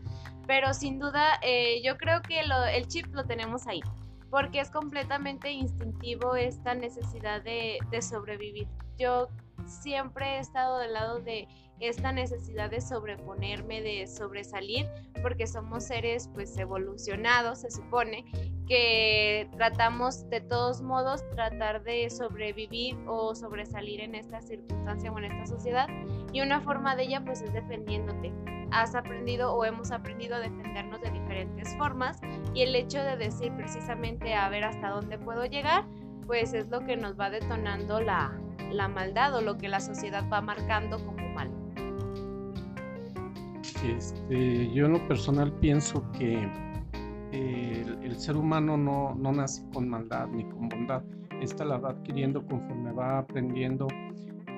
[0.47, 3.81] pero sin duda eh, yo creo que el chip lo tenemos ahí
[4.31, 8.67] porque es completamente instintivo esta necesidad de, de sobrevivir.
[8.97, 9.27] Yo
[9.65, 11.47] siempre he estado del lado de
[11.82, 14.88] esta necesidad de sobreponerme, de sobresalir,
[15.22, 18.26] porque somos seres pues evolucionados, se supone,
[18.67, 25.26] que tratamos de todos modos tratar de sobrevivir o sobresalir en esta circunstancia o en
[25.26, 25.88] esta sociedad
[26.32, 28.32] y una forma de ella pues es defendiéndote.
[28.72, 32.20] Has aprendido o hemos aprendido a defendernos de diferentes formas
[32.54, 35.86] y el hecho de decir precisamente a ver hasta dónde puedo llegar,
[36.26, 38.39] pues es lo que nos va detonando la,
[38.72, 41.61] la maldad o lo que la sociedad va marcando como mal.
[43.84, 46.48] Este, yo en lo personal pienso que
[47.32, 51.04] eh, el, ser humano no, nace con maldad ni con bondad.
[51.41, 53.88] Esta la va adquiriendo conforme va aprendiendo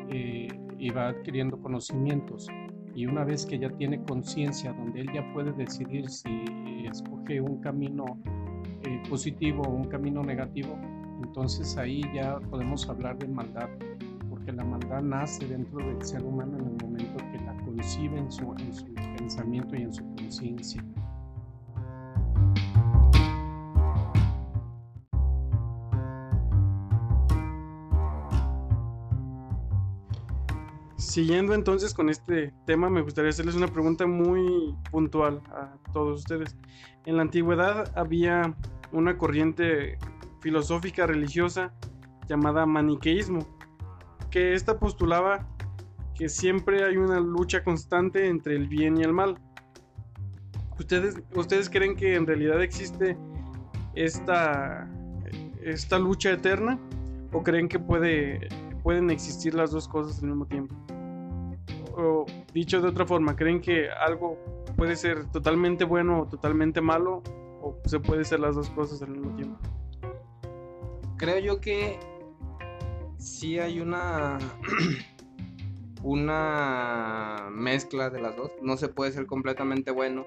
[0.09, 2.47] eh, y va adquiriendo conocimientos.
[2.95, 6.43] Y una vez que ya tiene conciencia, donde él ya puede decidir si
[6.85, 8.05] escoge un camino
[8.83, 10.77] eh, positivo o un camino negativo,
[11.23, 13.69] entonces ahí ya podemos hablar de maldad,
[14.29, 18.31] porque la maldad nace dentro del ser humano en el momento que la concibe en
[18.31, 18.85] su, en su
[19.23, 20.83] pensamiento y en su conciencia.
[30.97, 36.57] Siguiendo entonces con este tema, me gustaría hacerles una pregunta muy puntual a todos ustedes.
[37.05, 38.53] En la antigüedad había
[38.91, 39.97] una corriente
[40.41, 41.71] filosófica religiosa
[42.27, 43.47] llamada maniqueísmo,
[44.31, 45.47] que esta postulaba
[46.15, 49.37] que siempre hay una lucha constante entre el bien y el mal.
[50.79, 53.17] ¿Ustedes, ustedes creen que en realidad existe
[53.95, 54.89] esta,
[55.63, 56.79] esta lucha eterna?
[57.31, 58.47] ¿O creen que puede,
[58.83, 60.75] pueden existir las dos cosas al mismo tiempo?
[61.95, 64.37] O dicho de otra forma, ¿creen que algo
[64.75, 67.23] puede ser totalmente bueno o totalmente malo?
[67.61, 69.57] ¿O se puede ser las dos cosas al mismo tiempo?
[71.17, 71.97] Creo yo que
[73.17, 74.37] sí hay una
[76.03, 78.51] una mezcla de las dos.
[78.61, 80.25] No se puede ser completamente bueno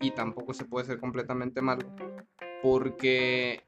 [0.00, 1.86] y tampoco se puede ser completamente malo.
[2.62, 3.62] Porque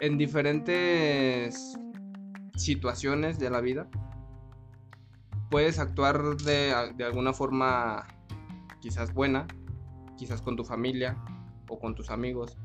[0.00, 1.78] en diferentes
[2.56, 3.88] situaciones de la vida
[5.50, 8.06] puedes actuar de, de, alguna forma
[8.80, 9.46] quizás buena,
[10.18, 11.16] quizás con tu familia
[11.68, 12.58] o con tus amigos,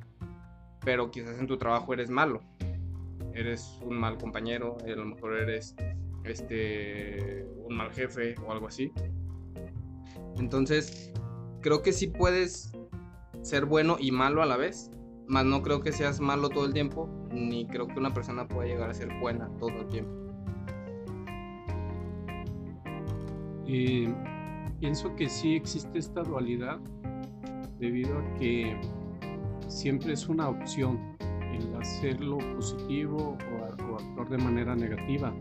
[0.84, 2.42] pero quizás en tu trabajo eres malo,
[3.34, 5.76] eres un mal compañero, a lo mejor eres
[6.24, 8.92] este, un mal jefe o algo así.
[10.38, 11.12] Entonces,
[11.62, 12.72] creo que sí puedes
[13.42, 14.92] ser bueno y malo a la vez,
[15.28, 18.68] más no creo que seas malo todo el tiempo, ni creo que una persona pueda
[18.68, 20.22] llegar a ser buena todo el tiempo.
[24.82, 26.78] pienso que sí existe esta dualidad
[27.80, 28.76] debido a que
[29.70, 31.16] siempre es una opción
[31.54, 35.34] el hacerlo positivo o, o actuar de manera negativa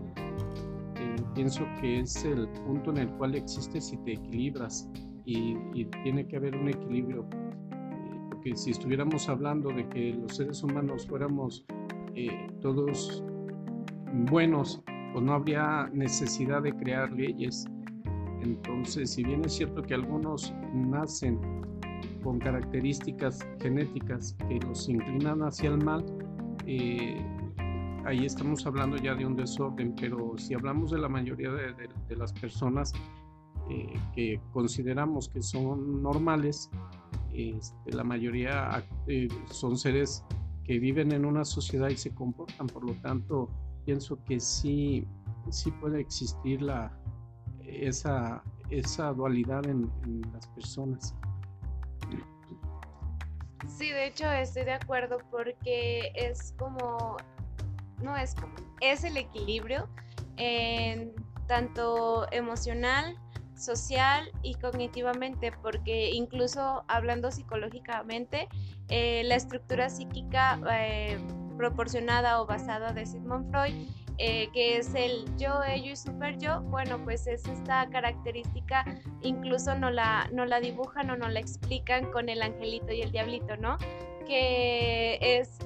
[1.35, 4.89] pienso que es el punto en el cual existes si te equilibras
[5.25, 5.57] y,
[6.03, 7.27] tiene que haber un equilibrio.
[7.33, 11.65] Eh, porque si estuviéramos hablando de que los seres humanos fuéramos
[12.15, 13.23] eh, todos
[14.31, 17.67] buenos, pues no habría necesidad de crear leyes.
[18.43, 21.39] Entonces, si bien es cierto que algunos nacen
[22.23, 26.05] con características genéticas que los inclinan hacia el mal,
[26.67, 27.23] eh,
[28.05, 32.33] ahí estamos hablando ya de un desorden, pero si hablamos de la mayoría de, las
[32.33, 32.93] personas
[33.69, 36.71] eh, que consideramos que son normales,
[37.33, 40.25] este, la mayoría eh, son seres
[40.65, 43.49] que viven en una sociedad y se comportan, por lo tanto,
[43.85, 45.07] pienso que sí,
[45.51, 46.93] sí puede existir la,
[47.65, 51.15] esa, esa dualidad en, en las personas.
[53.69, 57.17] Sí, de hecho estoy de acuerdo porque es como
[58.03, 59.89] no es como, es el equilibrio
[60.37, 61.13] en
[61.47, 63.17] tanto emocional,
[63.61, 68.49] social y cognitivamente, porque incluso hablando psicológicamente,
[68.89, 71.19] eh, la estructura psíquica eh,
[71.57, 73.75] proporcionada o basada de Sigmund Freud,
[74.17, 78.85] eh, que es el yo, ello y super yo, bueno, pues es esta característica,
[79.23, 83.13] incluso no la, no la dibujan o no la explican con el angelito y el
[83.13, 83.77] diablito, ¿no?
[84.27, 85.59] Que es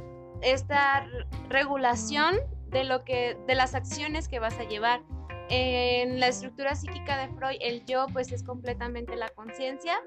[0.43, 1.07] esta
[1.49, 2.37] regulación
[2.68, 5.03] de lo que, de las acciones que vas a llevar.
[5.51, 10.01] En la estructura psíquica de Freud, el yo pues es completamente la conciencia,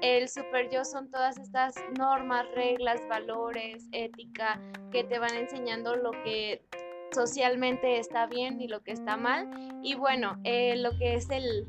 [0.00, 4.60] el super yo son todas estas normas, reglas, valores, ética
[4.92, 6.62] que te van enseñando lo que
[7.12, 9.50] socialmente está bien y lo que está mal.
[9.82, 11.66] Y bueno, eh, lo que es el,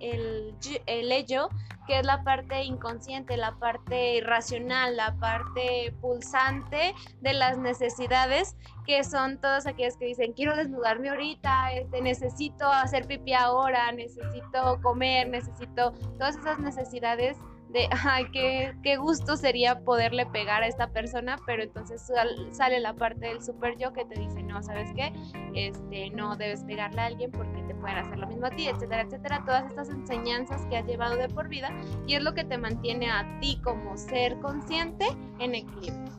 [0.00, 0.54] el,
[0.86, 1.48] el ello,
[1.86, 9.04] que es la parte inconsciente, la parte irracional, la parte pulsante de las necesidades, que
[9.04, 15.28] son todas aquellas que dicen, quiero desnudarme ahorita, este, necesito hacer pipí ahora, necesito comer,
[15.28, 17.36] necesito todas esas necesidades
[17.70, 22.10] de, ay, qué, qué, gusto sería poderle pegar a esta persona, pero entonces
[22.50, 25.12] sale la parte del super yo que te dice, no, ¿sabes qué?
[25.54, 29.02] Este, no debes pegarle a alguien porque te pueden hacer lo mismo a ti, etcétera,
[29.02, 29.42] etcétera.
[29.44, 31.70] Todas estas enseñanzas que has llevado de por vida
[32.06, 35.06] y es lo que te mantiene a ti como ser consciente
[35.38, 36.12] en equilibrio.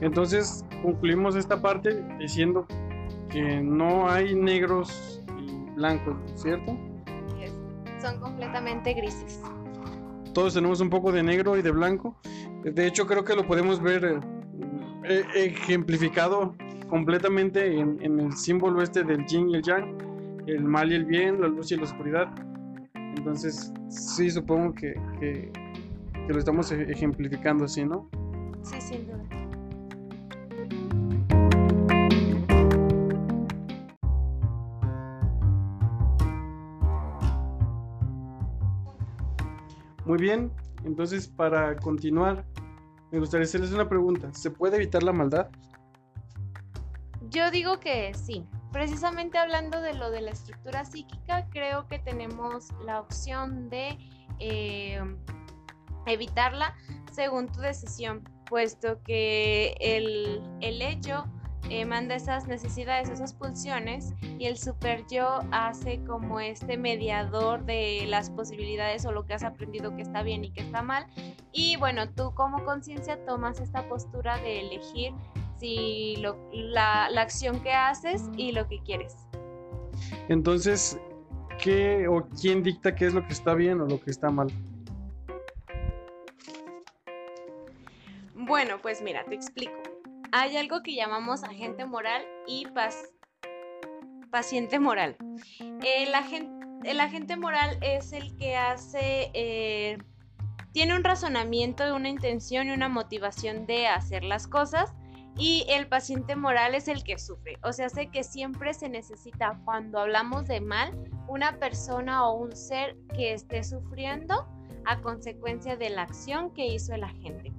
[0.00, 2.66] Entonces concluimos esta parte diciendo
[3.30, 6.76] que no hay negros y blancos, ¿cierto?
[8.00, 9.40] Son completamente grises
[10.32, 12.16] todos tenemos un poco de negro y de blanco.
[12.64, 14.20] De hecho, creo que lo podemos ver eh,
[15.04, 16.54] eh, ejemplificado
[16.88, 19.96] completamente en, el símbolo este del yin y el yang,
[20.46, 22.28] el mal y el bien, la luz y la oscuridad.
[22.94, 25.50] Entonces, sí, supongo que, que,
[26.26, 28.08] que lo estamos e-, ejemplificando así, ¿no?
[28.62, 29.51] Sí, sin duda.
[40.12, 40.52] Muy bien,
[40.84, 42.44] entonces para continuar,
[43.10, 44.30] me gustaría hacerles una pregunta.
[44.34, 45.48] ¿Se puede evitar la maldad?
[47.30, 48.46] Yo digo que sí.
[48.72, 53.96] Precisamente hablando de lo de la estructura psíquica, creo que tenemos la opción de
[54.38, 55.00] eh,
[56.04, 56.74] evitarla
[57.10, 61.24] según tu decisión, puesto que el, el hecho
[61.72, 68.04] eh, manda esas necesidades, esas pulsiones y el super yo hace como este mediador de
[68.08, 71.06] las posibilidades o lo que has aprendido que está bien y que está mal.
[71.50, 75.14] Y bueno, tú como conciencia tomas esta postura de elegir
[75.58, 76.16] si
[76.52, 79.16] la, la acción que haces y lo que quieres.
[80.28, 81.00] Entonces,
[81.58, 84.48] ¿qué o quién dicta qué es lo que está bien o lo que está mal?
[88.34, 89.91] Bueno, pues mira, te explico
[90.32, 92.66] hay algo que llamamos agente moral y
[94.30, 95.16] paciente moral.
[95.84, 99.98] El agente, el agente, moral es el que hace, eh,
[100.72, 104.94] tiene un razonamiento, una intención y una motivación de hacer las cosas.
[105.38, 107.58] Y el paciente moral es el que sufre.
[107.62, 110.92] O sea, sé que siempre se necesita, cuando hablamos de mal,
[111.26, 114.46] una persona o un ser que esté sufriendo
[114.84, 117.52] a consecuencia de la acción que hizo el agente.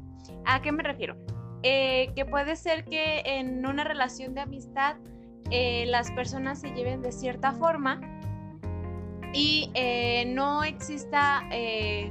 [0.45, 1.15] ¿A qué me refiero?
[1.65, 4.97] Eh, que puede ser que en una relación de amistad
[5.49, 8.01] eh, las personas se lleven de cierta forma
[9.33, 11.41] y eh, no exista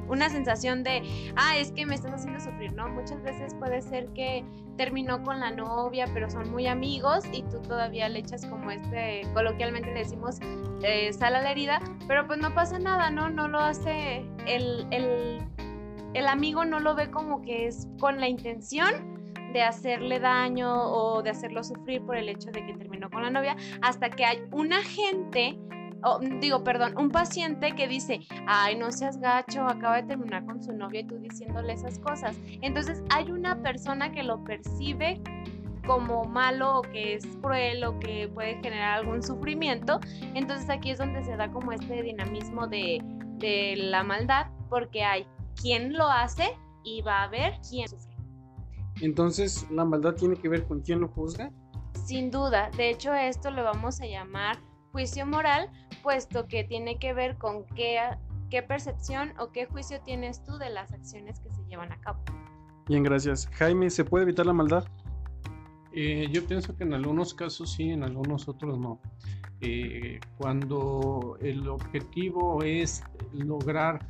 [0.09, 1.03] una sensación de,
[1.36, 2.88] ah, es que me estás haciendo sufrir, ¿no?
[2.88, 4.44] Muchas veces puede ser que
[4.76, 9.22] terminó con la novia, pero son muy amigos y tú todavía le echas como este,
[9.34, 10.40] coloquialmente decimos,
[11.12, 11.78] sal a la herida,
[12.09, 13.30] pero pues no pasa nada, ¿no?
[13.30, 15.46] No lo hace, el, el,
[16.14, 19.12] el amigo no lo ve como que es con la intención
[19.53, 23.30] de hacerle daño o de hacerlo sufrir por el hecho de que terminó con la
[23.30, 25.59] novia, hasta que hay un agente,
[26.05, 30.62] o, digo, perdón, un paciente que dice, ay, no seas gacho, acaba de terminar con
[30.62, 32.36] su novia y tú diciéndole esas cosas.
[32.61, 35.20] Entonces hay una persona que lo percibe
[35.86, 40.00] como malo o que es cruel o que puede generar algún sufrimiento.
[40.34, 43.00] Entonces aquí es donde se da como este dinamismo de,
[43.38, 45.26] de la maldad, porque hay
[45.61, 48.11] quien lo hace y va a haber quién sufre.
[49.01, 51.51] Entonces, ¿la maldad tiene que ver con quién lo juzga?
[52.05, 54.59] Sin duda, de hecho esto lo vamos a llamar
[54.93, 55.70] juicio moral,
[56.03, 57.99] puesto que tiene que ver con qué,
[58.51, 62.22] qué percepción o qué juicio tienes tú de las acciones que se llevan a cabo.
[62.86, 63.49] Bien, gracias.
[63.53, 64.84] Jaime, ¿se puede evitar la maldad?
[65.93, 69.01] Eh, yo pienso que en algunos casos sí, en algunos otros no.
[69.61, 74.07] Eh, cuando el objetivo es lograr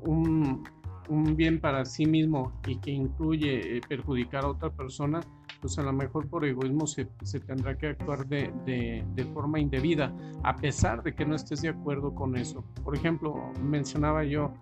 [0.00, 0.64] un,
[1.08, 5.20] un bien para sí mismo y que incluye eh, perjudicar a otra persona,
[5.60, 10.12] pues a lo mejor por egoísmo se, se tendrá que actuar de, de, forma indebida,
[10.44, 12.64] a pesar de que no estés de acuerdo con eso.
[12.84, 14.52] Por ejemplo, mencionaba yo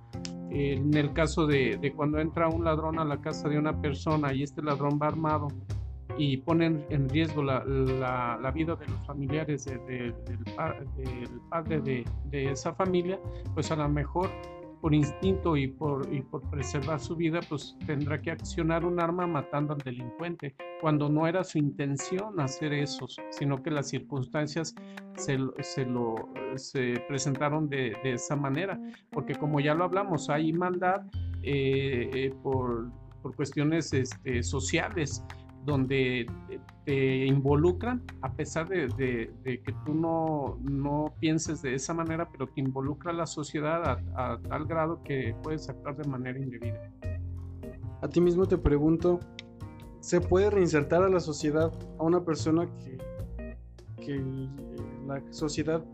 [0.51, 4.32] en el caso de, de cuando entra un ladrón a la casa de una persona
[4.32, 5.49] y este ladrón va armado
[6.18, 10.38] y pone en riesgo la, la, vida de los familiares del, del,
[11.51, 13.20] padre de, de esa familia,
[13.55, 14.30] pues a lo mejor
[14.80, 19.26] por instinto y por, y por preservar su vida, pues tendrá que accionar un arma
[19.26, 24.74] matando al delincuente, cuando no era su intención hacer eso, sino que las circunstancias
[25.16, 25.54] se, lo,
[26.56, 28.78] se presentaron de, de, esa manera,
[29.10, 31.02] porque como ya lo hablamos, hay maldad
[31.42, 32.90] eh, eh, por,
[33.22, 35.24] por, cuestiones este, sociales,
[35.64, 36.26] donde
[36.87, 38.89] te involucran, a pesar de,
[39.43, 44.66] que tú no, no, pienses de esa manera, pero te involucra la sociedad a, tal
[44.66, 46.89] grado que puedes actuar de manera indebida.
[48.03, 49.18] A ti mismo te pregunto,
[49.99, 52.99] ¿se puede reinsertar a la sociedad a una persona que,
[53.97, 54.22] que
[55.09, 55.84] la sociedad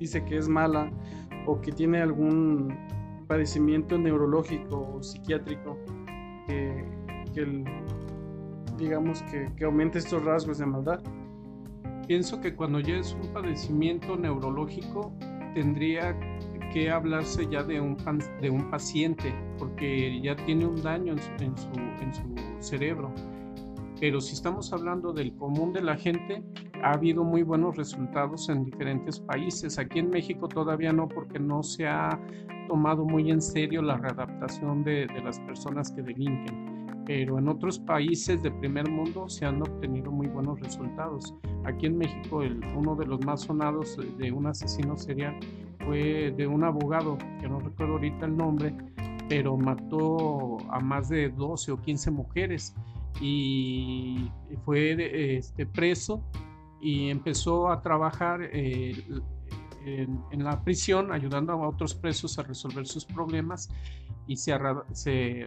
[0.00, 0.90] dice que es mala
[1.46, 2.76] o que tiene algún
[3.28, 5.78] padecimiento neurológico o psiquiátrico
[6.48, 6.84] que,
[7.32, 7.64] que el
[8.78, 11.00] digamos, que, que aumente estos rasgos de maldad.
[12.06, 15.12] Pienso que cuando ya es un padecimiento neurológico,
[15.54, 16.16] tendría
[16.72, 17.96] que hablarse ya de un,
[18.40, 21.68] de un paciente, porque ya tiene un daño en su, en su,
[22.00, 22.22] en su
[22.60, 23.12] cerebro.
[24.00, 26.42] Pero si estamos hablando del común de la gente,
[26.82, 29.78] ha habido muy buenos resultados en diferentes países.
[29.78, 32.18] Aquí en México todavía no, porque no se ha
[32.68, 36.61] tomado muy en serio la readaptación de, de las personas que delinquen
[37.06, 41.34] pero en otros países de primer mundo se han obtenido muy buenos resultados.
[41.64, 45.38] Aquí en México el, uno de los más sonados de un asesino serial
[45.84, 48.74] fue de un abogado, que no recuerdo ahorita el nombre,
[49.28, 52.74] pero mató a más de 12 o 15 mujeres
[53.20, 54.30] y
[54.64, 56.22] fue este, preso
[56.80, 59.04] y empezó a trabajar eh,
[59.84, 63.68] en, la prisión ayudando a otros presos a resolver sus problemas
[64.26, 64.58] y se,
[64.92, 65.46] se,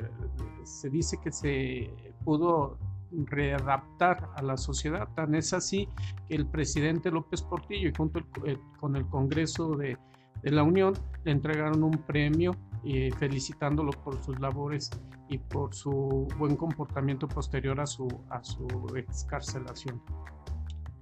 [0.63, 1.89] se dice que se
[2.23, 2.77] pudo
[3.11, 5.07] readaptar a la sociedad.
[5.15, 5.87] Tan es así
[6.27, 9.97] que el presidente López Portillo y junto eh, con el Congreso de,
[10.43, 14.91] de, la Unión le entregaron un premio eh, felicitándolo por sus labores
[15.29, 20.01] y por su buen comportamiento posterior a su, a su excarcelación.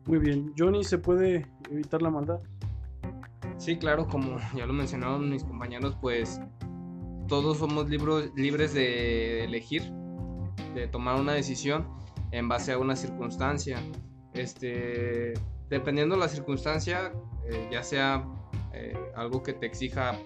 [0.05, 2.39] Muy bien, Johnny, ¿se puede evitar la maldad?
[3.57, 6.41] Sí, claro, como ya lo mencionaron mis compañeros, pues
[7.27, 9.83] todos somos libres de elegir,
[10.75, 11.87] de tomar una decisión
[12.31, 13.77] en base a una circunstancia.
[14.33, 15.33] Este,
[15.69, 17.13] dependiendo de la circunstancia,
[17.47, 18.25] eh, ya sea
[18.73, 20.17] eh, algo que te exija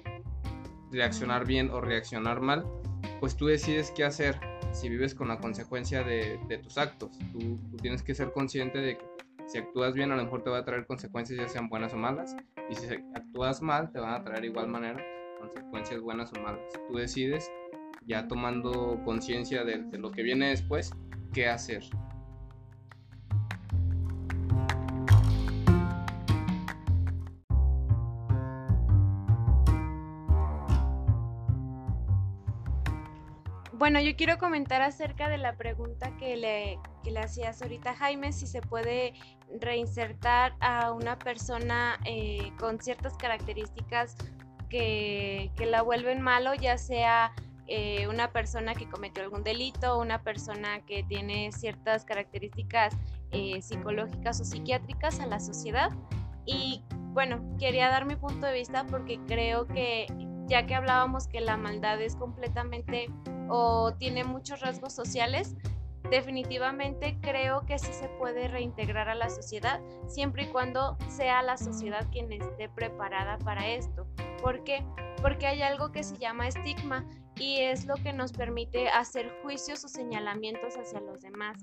[0.91, 2.65] reaccionar bien o reaccionar mal,
[3.19, 4.39] pues tú decides qué hacer
[4.71, 7.17] si vives con la consecuencia de, tus actos.
[7.31, 9.05] Tú, tú, tienes que ser consciente de que
[9.47, 11.97] si actúas bien a lo mejor te va a traer consecuencias ya sean buenas o
[11.97, 12.35] malas
[12.69, 12.85] y si
[13.15, 15.01] actúas mal te van a traer igual manera
[15.53, 16.61] consecuencias buenas o malas.
[16.87, 17.51] Tú decides,
[18.05, 20.91] ya tomando conciencia de, lo que viene después,
[21.33, 21.83] qué hacer.
[33.73, 38.33] Bueno, yo quiero comentar acerca de la pregunta que le, que le hacías ahorita Jaime,
[38.33, 39.13] si se puede
[39.61, 44.15] reinsertar a una persona eh, con ciertas características
[44.69, 47.33] que, la vuelven malo, ya sea
[47.67, 52.95] eh, una persona que cometió algún delito, una persona que tiene ciertas características
[53.31, 55.91] eh, psicológicas o psiquiátricas a la sociedad.
[56.45, 60.07] Y bueno, quería dar mi punto de vista porque creo que
[60.47, 63.07] ya que hablábamos que la maldad es completamente
[63.49, 65.55] o tiene muchos rasgos sociales,
[66.09, 71.57] definitivamente creo que sí se puede reintegrar a la sociedad siempre y cuando sea la
[71.57, 74.07] sociedad quien esté preparada para esto.
[74.41, 74.85] ¿Por qué?
[75.21, 77.05] Porque hay algo que se llama estigma
[77.39, 81.57] y es lo que nos permite hacer juicios o señalamientos hacia los demás.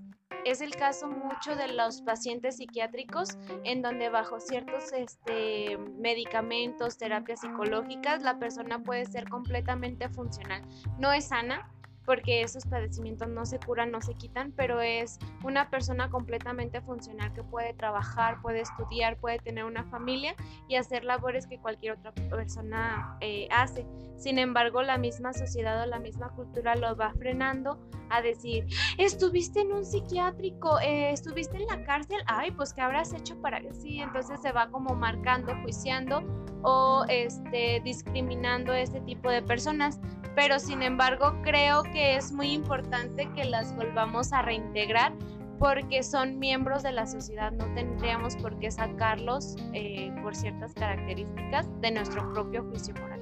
[0.44, 7.40] Es el caso mucho de los pacientes psiquiátricos en donde bajo ciertos este, medicamentos, terapias
[7.40, 10.62] psicológicas, la persona puede ser completamente funcional.
[10.98, 11.70] No es sana,
[12.04, 17.32] porque esos padecimientos no se curan, no se quitan, pero es una persona completamente funcional
[17.32, 20.34] que puede trabajar, puede estudiar, puede tener una familia
[20.68, 23.86] y hacer labores que cualquier otra persona eh, hace.
[24.16, 27.78] Sin embargo, la misma sociedad o la misma cultura lo va frenando
[28.10, 28.66] a decir,
[28.98, 33.60] estuviste en un psiquiátrico, eh, estuviste en la cárcel, ay, pues ¿qué habrás hecho para
[33.60, 34.00] que sí?
[34.00, 36.22] Entonces se va como marcando, juiciando
[36.62, 40.00] o este, discriminando a este tipo de personas.
[40.34, 45.12] Pero sin embargo, creo que es muy importante que las volvamos a reintegrar
[45.60, 51.68] porque son miembros de la sociedad, no tendríamos por qué sacarlos eh, por ciertas características
[51.80, 53.20] de nuestro propio juicio moral.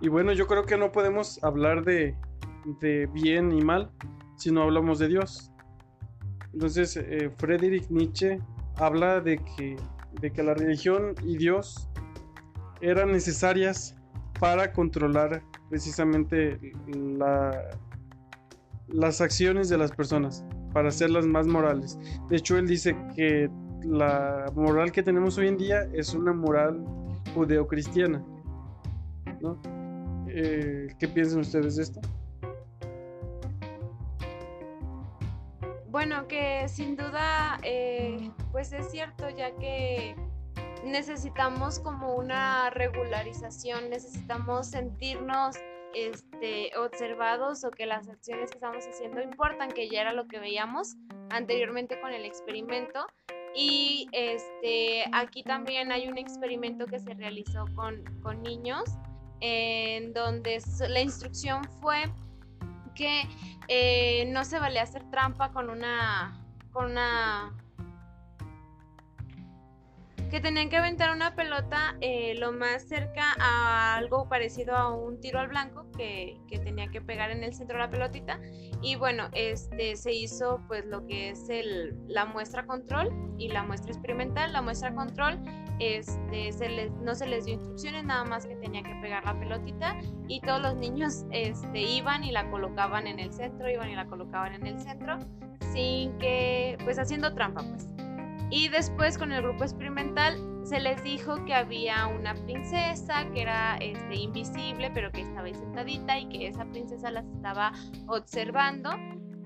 [0.00, 2.16] Y bueno, yo creo que no podemos hablar de,
[2.80, 3.92] de bien y mal
[4.36, 5.53] si no hablamos de Dios.
[6.54, 8.38] Entonces, eh, Friedrich Nietzsche
[8.76, 9.76] habla de que,
[10.20, 11.88] de que la religión y Dios
[12.80, 13.96] eran necesarias
[14.38, 16.72] para controlar precisamente
[18.88, 21.98] las acciones de las personas, para hacerlas más morales.
[22.28, 23.50] De hecho, él dice que
[23.82, 26.84] la moral que tenemos hoy en día es una moral
[27.34, 28.24] judeocristiana.
[30.28, 32.00] Eh, ¿Qué piensan ustedes de esto?
[35.94, 40.16] Bueno, que sin duda, eh, pues es cierto, ya que
[40.84, 45.54] necesitamos como una regularización, necesitamos sentirnos
[45.94, 50.40] este, observados o que las acciones que estamos haciendo importan, que ya era lo que
[50.40, 50.96] veíamos
[51.30, 53.06] anteriormente con el experimento.
[53.54, 58.82] Y este, aquí también hay un experimento que se realizó con, con niños,
[59.38, 62.02] en donde la instrucción fue
[62.94, 63.28] que
[63.68, 66.40] eh, no se vale hacer trampa con una,
[66.72, 67.54] con una
[70.34, 75.20] que tenían que aventar una pelota eh, lo más cerca a algo parecido a un
[75.20, 78.40] tiro al blanco que, que, tenía que pegar en el centro de la pelotita.
[78.82, 83.62] Y bueno este se hizo pues lo que es el, la muestra control y la
[83.62, 84.52] muestra experimental.
[84.52, 85.40] La muestra control
[85.78, 89.96] este, se no se les dio instrucciones, nada más que tenía que pegar la pelotita.
[90.26, 94.06] Y todos los niños este, iban y la colocaban en el centro, iban y la
[94.06, 95.16] colocaban en el centro,
[95.72, 97.88] sin que, pues haciendo trampa, pues.
[98.54, 103.76] Y después con el grupo experimental se les dijo que había una princesa que era
[103.78, 107.72] este, invisible, pero que estaba ahí sentadita y que esa princesa las estaba
[108.06, 108.90] observando.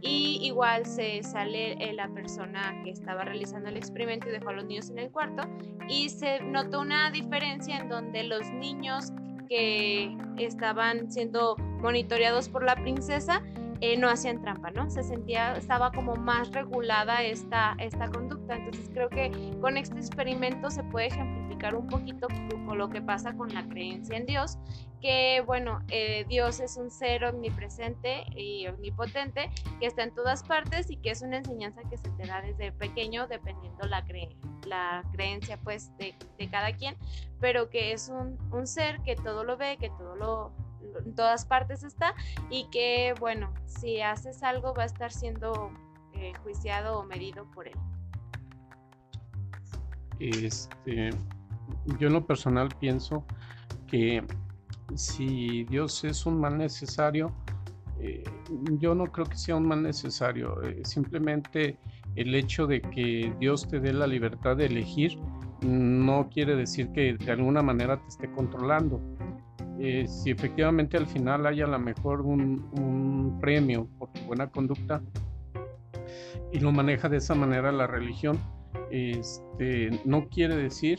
[0.03, 4.53] Y igual se sale eh, la persona que estaba realizando el experimento y dejó a
[4.53, 5.49] los niños en el cuarto.
[5.89, 9.11] Y se notó una diferencia en donde los niños
[9.49, 13.43] que estaban siendo monitoreados por la princesa
[13.81, 14.91] eh, no hacían trampa, ¿no?
[14.91, 18.57] Se sentía, estaba como más regulada esta, esta conducta.
[18.57, 22.29] Entonces creo que con este experimento se puede ejemplificar un poquito
[22.67, 24.59] con lo que pasa con la creencia en Dios,
[25.01, 29.51] que bueno, eh, Dios es un ser omnipresente y omnipotente
[29.81, 32.73] que está en todas partes y que es una enseñanza que se te da desde
[32.73, 34.05] pequeño dependiendo la,
[34.67, 36.97] la creencia pues de, de, cada quien,
[37.41, 40.53] pero que es un, un ser que todo lo ve, que todo lo
[41.05, 42.15] en todas partes está
[42.51, 45.71] y que, bueno, si haces algo va a estar siendo
[46.15, 47.77] eh, juiciado o medido por él.
[50.21, 51.11] Este,
[51.99, 53.25] yo en lo personal pienso
[53.87, 54.25] que
[54.95, 57.33] si Dios es un mal necesario,
[58.01, 58.25] eh,
[58.79, 60.63] yo no creo que sea un mal necesario.
[60.63, 61.79] Eh, simplemente
[62.17, 65.19] el hecho de que Dios te dé la libertad de elegir
[65.63, 69.01] no quiere decir que de alguna manera te esté controlando.
[69.81, 75.01] Eh, si efectivamente al final hay a lo mejor un, premio por tu buena conducta
[76.53, 78.39] y lo maneja de esa manera la religión,
[78.91, 80.99] este, no quiere decir,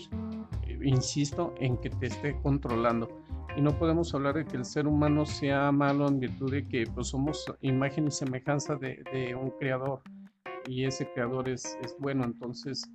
[0.66, 3.10] eh, insisto, en que te esté controlando.
[3.58, 6.86] Y no podemos hablar de que el ser humano sea malo en virtud de que
[6.86, 10.02] pues, somos imagen y semejanza de, un creador
[10.68, 12.24] y ese creador es, bueno.
[12.24, 12.90] Entonces,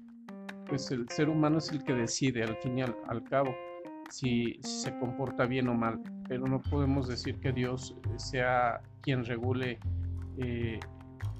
[0.67, 3.55] pues el ser humano es el que decide al fin y al cabo
[4.11, 9.79] si, se comporta bien o mal, pero no podemos decir que Dios sea quien regule
[10.39, 10.81] eh,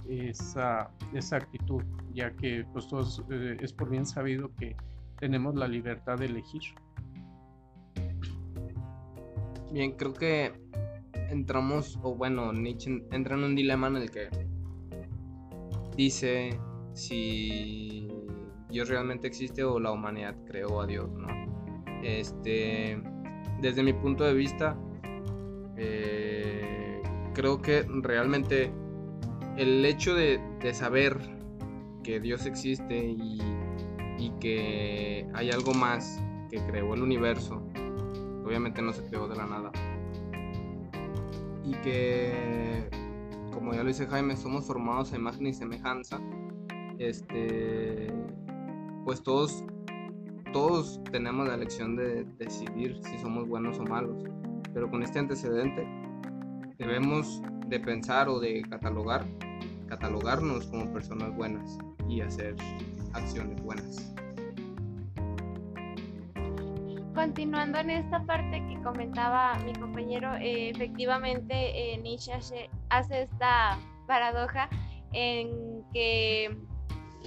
[0.09, 4.77] esa, esa, actitud, ya que pues todos, eh, es por bien sabido que
[5.19, 6.63] tenemos la libertad de elegir.
[9.73, 10.53] Bien, creo que
[11.31, 14.29] entramos, o bueno, Nietzsche entra en un dilema en el que
[15.97, 16.59] dice
[16.93, 18.09] si
[18.69, 21.44] Dios realmente existe o la humanidad creó a Dios, ¿no?
[22.05, 23.01] Este,
[23.63, 24.77] desde mi punto de vista,
[25.79, 27.03] eh,
[27.33, 28.71] creo que realmente
[29.57, 30.39] el hecho de,
[30.75, 31.19] saber
[32.03, 33.41] que Dios existe y,
[34.41, 37.63] que hay algo más que creó el universo,
[38.45, 39.71] obviamente no se creó de la nada,
[41.63, 42.89] y que,
[43.53, 46.21] como ya lo dice Jaime, somos formados a imagen y semejanza,
[46.99, 48.13] este,
[49.05, 49.65] pues todos
[50.55, 54.23] todos tenemos la elección de decidir si somos buenos o malos,
[54.73, 55.85] pero con este antecedente
[56.79, 59.27] debemos de pensar o de catalogar,
[59.89, 61.77] catalogarnos como personas buenas
[62.09, 62.55] y hacer
[63.15, 64.15] acciones buenas.
[67.17, 73.77] Continuando en esta parte que comentaba mi compañero, eh, efectivamente eh, Nietzsche hace esta
[74.07, 74.69] paradoja
[75.13, 76.57] en que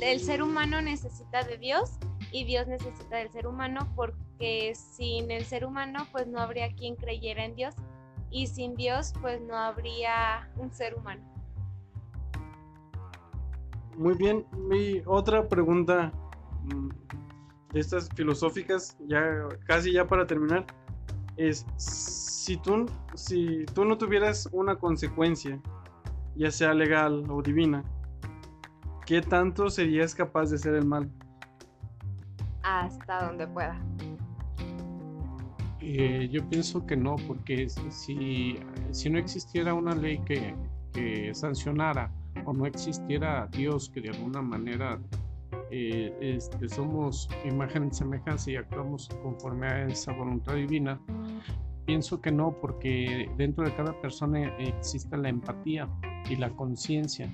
[0.02, 2.00] el ser humano necesita de Dios
[2.32, 6.96] y Dios necesita del ser humano porque sin el ser humano pues no habría quien
[6.96, 7.76] creyera en Dios
[8.30, 11.24] y sin Dios pues no habría un ser humano.
[13.98, 16.12] Muy bien, mi otra pregunta
[16.66, 16.90] mm,
[17.74, 20.66] de estas filosóficas, ya casi ya para terminar,
[21.36, 25.60] es si tú, si tú no tuvieras una consecuencia,
[26.36, 27.84] ya sea legal o divina,
[29.06, 31.12] ¿qué tanto serías capaz de hacer el mal?
[32.68, 33.80] Hasta donde pueda.
[35.80, 38.60] Eh, yo pienso que no, porque si,
[38.92, 40.54] si no existiera una ley que,
[40.92, 42.12] que sancionara
[42.44, 45.00] o no existiera Dios que de alguna manera
[45.72, 51.00] eh, este, somos imagen y semejanza y actuamos conforme a esa voluntad divina,
[51.86, 55.88] pienso que no, porque dentro de cada persona existe la empatía
[56.30, 57.30] y la conciencia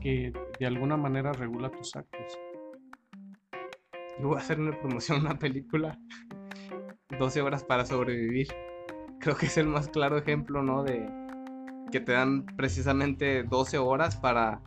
[0.00, 2.38] que de alguna manera regula tus actos.
[4.22, 5.98] Voy a hacer una promoción, una película,
[7.18, 8.48] 12 horas para sobrevivir.
[9.20, 10.82] Creo que es el más claro ejemplo, ¿no?
[10.82, 11.08] De
[11.90, 14.62] que te dan precisamente 12 horas para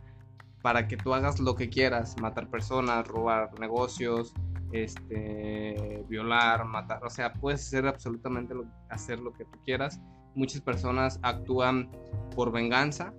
[0.62, 4.32] para que tú hagas lo que quieras, matar personas, robar negocios,
[4.70, 10.00] este, violar, matar, o sea, puedes hacer absolutamente lo, hacer lo que tú quieras.
[10.34, 11.90] Muchas personas actúan
[12.34, 13.12] por venganza,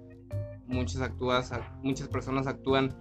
[0.66, 1.52] muchas, actúas,
[1.84, 2.96] muchas personas actúan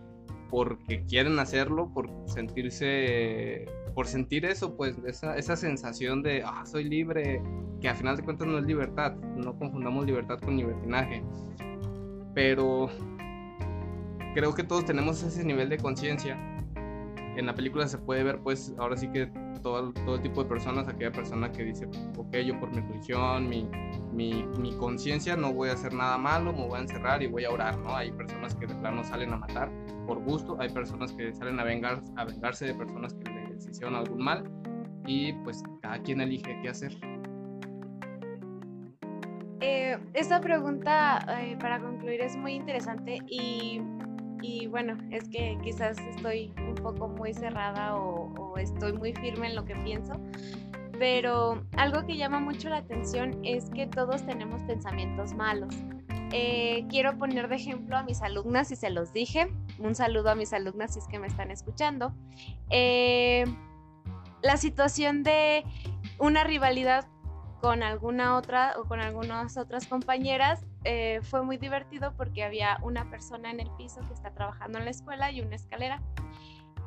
[0.53, 6.85] porque quieren hacerlo, por sentirse, por sentir eso, pues esa, esa sensación de, ah, soy
[6.85, 7.43] libre,
[7.81, 11.25] que a final de cuentas no es libertad, no confundamos libertad con libertinaje.
[12.35, 12.91] Pero
[14.35, 16.37] creo que todos tenemos ese nivel de conciencia.
[17.35, 19.33] En la película se puede ver, pues, ahora sí que
[19.63, 23.69] todo, todo tipo de personas, aquella persona que dice, ok, yo por mi religión, mi,
[24.13, 27.45] mi, mi conciencia no voy a hacer nada malo, me voy a encerrar y voy
[27.45, 27.95] a orar, ¿no?
[27.97, 29.71] Hay personas que de plano salen a matar
[30.07, 33.95] por gusto, hay personas que salen a, vengar, a vengarse de personas que les hicieron
[33.95, 34.45] algún mal
[35.07, 36.93] y pues cada quien elige qué hacer.
[39.61, 43.81] Eh, esta pregunta, eh, para concluir, es muy interesante y
[44.43, 49.57] y bueno, es que quizás estoy un poco muy cerrada o, estoy muy firme en
[49.57, 50.21] lo que pienso,
[50.99, 55.75] pero algo que llama mucho la atención es que todos tenemos pensamientos malos.
[56.33, 59.53] Eh, quiero poner de ejemplo a mis alumnas y se los dije.
[59.79, 62.15] Un saludo a mis alumnas si es que me están escuchando.
[62.71, 63.45] Eh,
[64.43, 65.65] la situación de
[66.19, 67.07] una rivalidad
[67.61, 73.09] con alguna otra o con algunas otras compañeras eh, fue muy divertido porque había una
[73.09, 76.03] persona en el piso que está trabajando en la escuela y una escalera.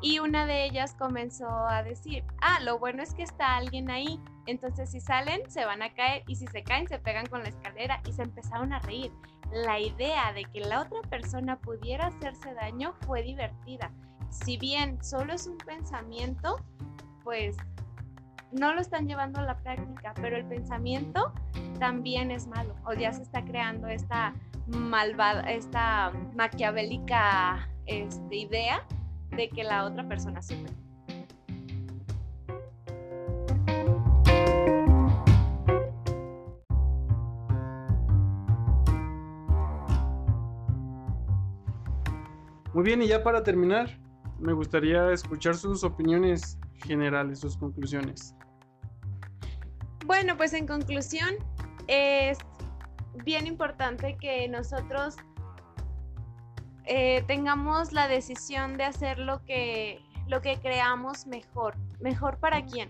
[0.01, 4.19] Y una de ellas comenzó a decir, ah, lo bueno es que está alguien ahí.
[4.45, 7.49] Entonces si salen, se van a caer y si se caen, se pegan con la
[7.49, 9.11] escalera y se empezaron a reír.
[9.51, 13.91] La idea de que la otra persona pudiera hacerse daño fue divertida.
[14.29, 16.57] Si bien solo es un pensamiento,
[17.23, 17.55] pues
[18.55, 21.33] no lo están llevando a la práctica, pero el pensamiento
[21.79, 22.75] también es malo.
[22.85, 24.33] O ya se está creando esta
[24.67, 28.85] malvada, esta maquiavélica este, idea
[29.31, 30.73] de que la otra persona sufre.
[42.73, 43.89] Muy bien, y ya para terminar,
[44.37, 48.35] me gustaría escuchar sus opiniones generales, sus conclusiones.
[50.05, 51.33] Bueno, pues en conclusión,
[51.87, 52.37] es
[53.23, 55.15] bien importante que nosotros
[56.85, 61.75] eh, tengamos la decisión de hacer lo que, lo que creamos mejor.
[61.99, 62.87] ¿Mejor para quién?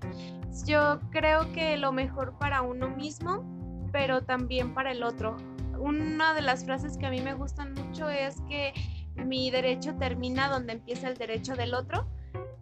[0.67, 3.45] Yo creo que lo mejor para uno mismo,
[3.93, 5.37] pero también para el otro.
[5.79, 8.73] Una de las frases que a mí me gustan mucho es que
[9.15, 12.09] mi derecho termina donde empieza el derecho del otro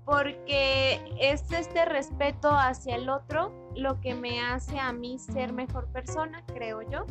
[0.06, 5.92] porque es este respeto hacia el otro lo que me hace a mí ser mejor
[5.92, 7.06] persona, creo yo.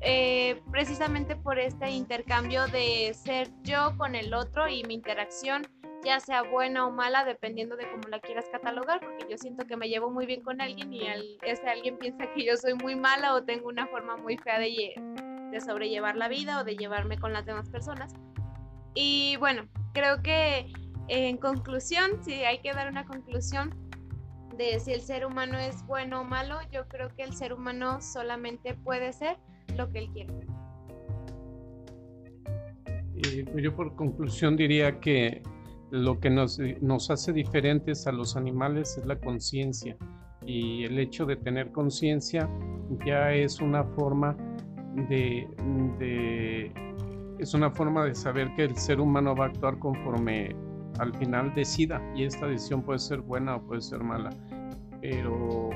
[0.00, 5.66] Eh, precisamente por este intercambio de ser yo con el otro y mi interacción,
[6.04, 9.78] ya sea buena o mala, dependiendo de cómo la quieras catalogar, porque yo siento que
[9.78, 11.08] me llevo muy bien con alguien y
[11.42, 14.94] ese alguien piensa que yo soy muy mala o tengo una forma muy fea de,
[15.50, 18.14] de sobrellevar la vida o de llevarme con las demás personas.
[18.94, 20.70] Y bueno, creo que
[21.08, 23.74] en conclusión, si hay que dar una conclusión
[24.56, 28.00] de si el ser humano es bueno o malo, yo creo que el ser humano
[28.00, 29.36] solamente puede ser
[29.76, 30.34] lo que él quiere.
[33.56, 35.42] yo por conclusión diría que
[35.90, 36.58] lo que nos,
[37.10, 39.96] hace diferentes a los animales es la conciencia
[40.44, 42.48] y el hecho de tener conciencia
[43.06, 44.36] ya es una forma
[45.08, 45.48] de,
[45.98, 46.72] de,
[47.38, 50.54] es una forma de saber que el ser humano va a actuar conforme
[50.98, 54.30] al final decida y esta decisión puede ser buena o puede ser mala.
[55.00, 55.70] Pero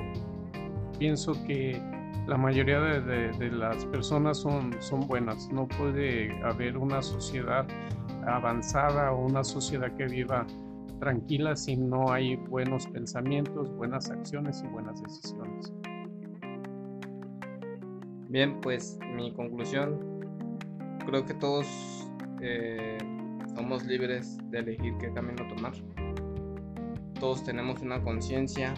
[0.99, 1.81] pienso que
[2.27, 4.71] la mayoría de, las personas son,
[5.07, 5.51] buenas.
[5.51, 7.67] No puede haber una sociedad
[8.27, 10.47] avanzada o una sociedad que viva
[11.01, 15.73] tranquila si no hay buenos pensamientos, buenas acciones y buenas decisiones.
[18.29, 19.99] Bien, pues mi conclusión,
[21.07, 21.67] creo que todos
[22.43, 22.99] eh,
[23.59, 25.73] somos libres de elegir qué camino tomar.
[27.19, 28.73] Todos tenemos una conciencia,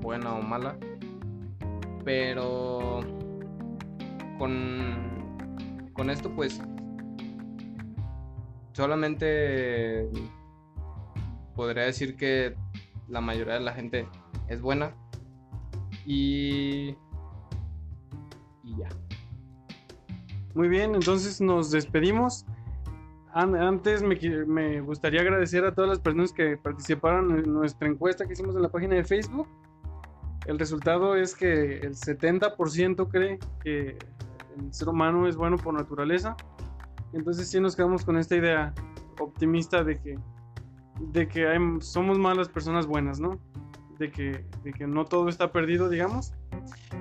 [0.00, 0.78] buena o mala,
[2.04, 3.00] pero
[4.38, 6.60] con, con esto pues
[8.74, 10.08] solamente
[11.56, 12.54] podría decir que
[13.08, 14.06] la mayoría de la gente
[14.46, 14.94] es buena
[16.04, 16.90] y,
[18.62, 18.88] y ya.
[20.54, 22.46] Muy bien, entonces nos despedimos.
[23.38, 24.16] Antes me,
[24.46, 28.62] me, gustaría agradecer a todas las personas que participaron en nuestra encuesta que hicimos en
[28.62, 29.46] la página de Facebook.
[30.46, 33.98] El resultado es que el 70% cree que
[34.58, 36.34] el ser humano es bueno por naturaleza.
[37.12, 38.72] Entonces sí nos quedamos con esta idea
[39.20, 40.18] optimista de que
[40.98, 41.46] de que
[41.80, 43.38] somos malas personas buenas, ¿no?
[43.98, 46.32] De que, de que no todo está perdido, digamos.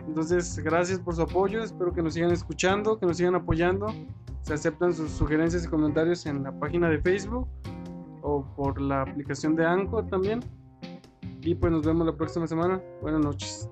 [0.05, 3.87] Entonces, gracias por su apoyo, espero que nos sigan escuchando, que nos sigan apoyando.
[4.45, 7.47] Se aceptan sus sugerencias y comentarios en la página de Facebook
[8.21, 10.39] o por la aplicación de Anchor también.
[11.41, 12.79] Y pues nos vemos la próxima semana.
[13.01, 13.67] Buenas noches.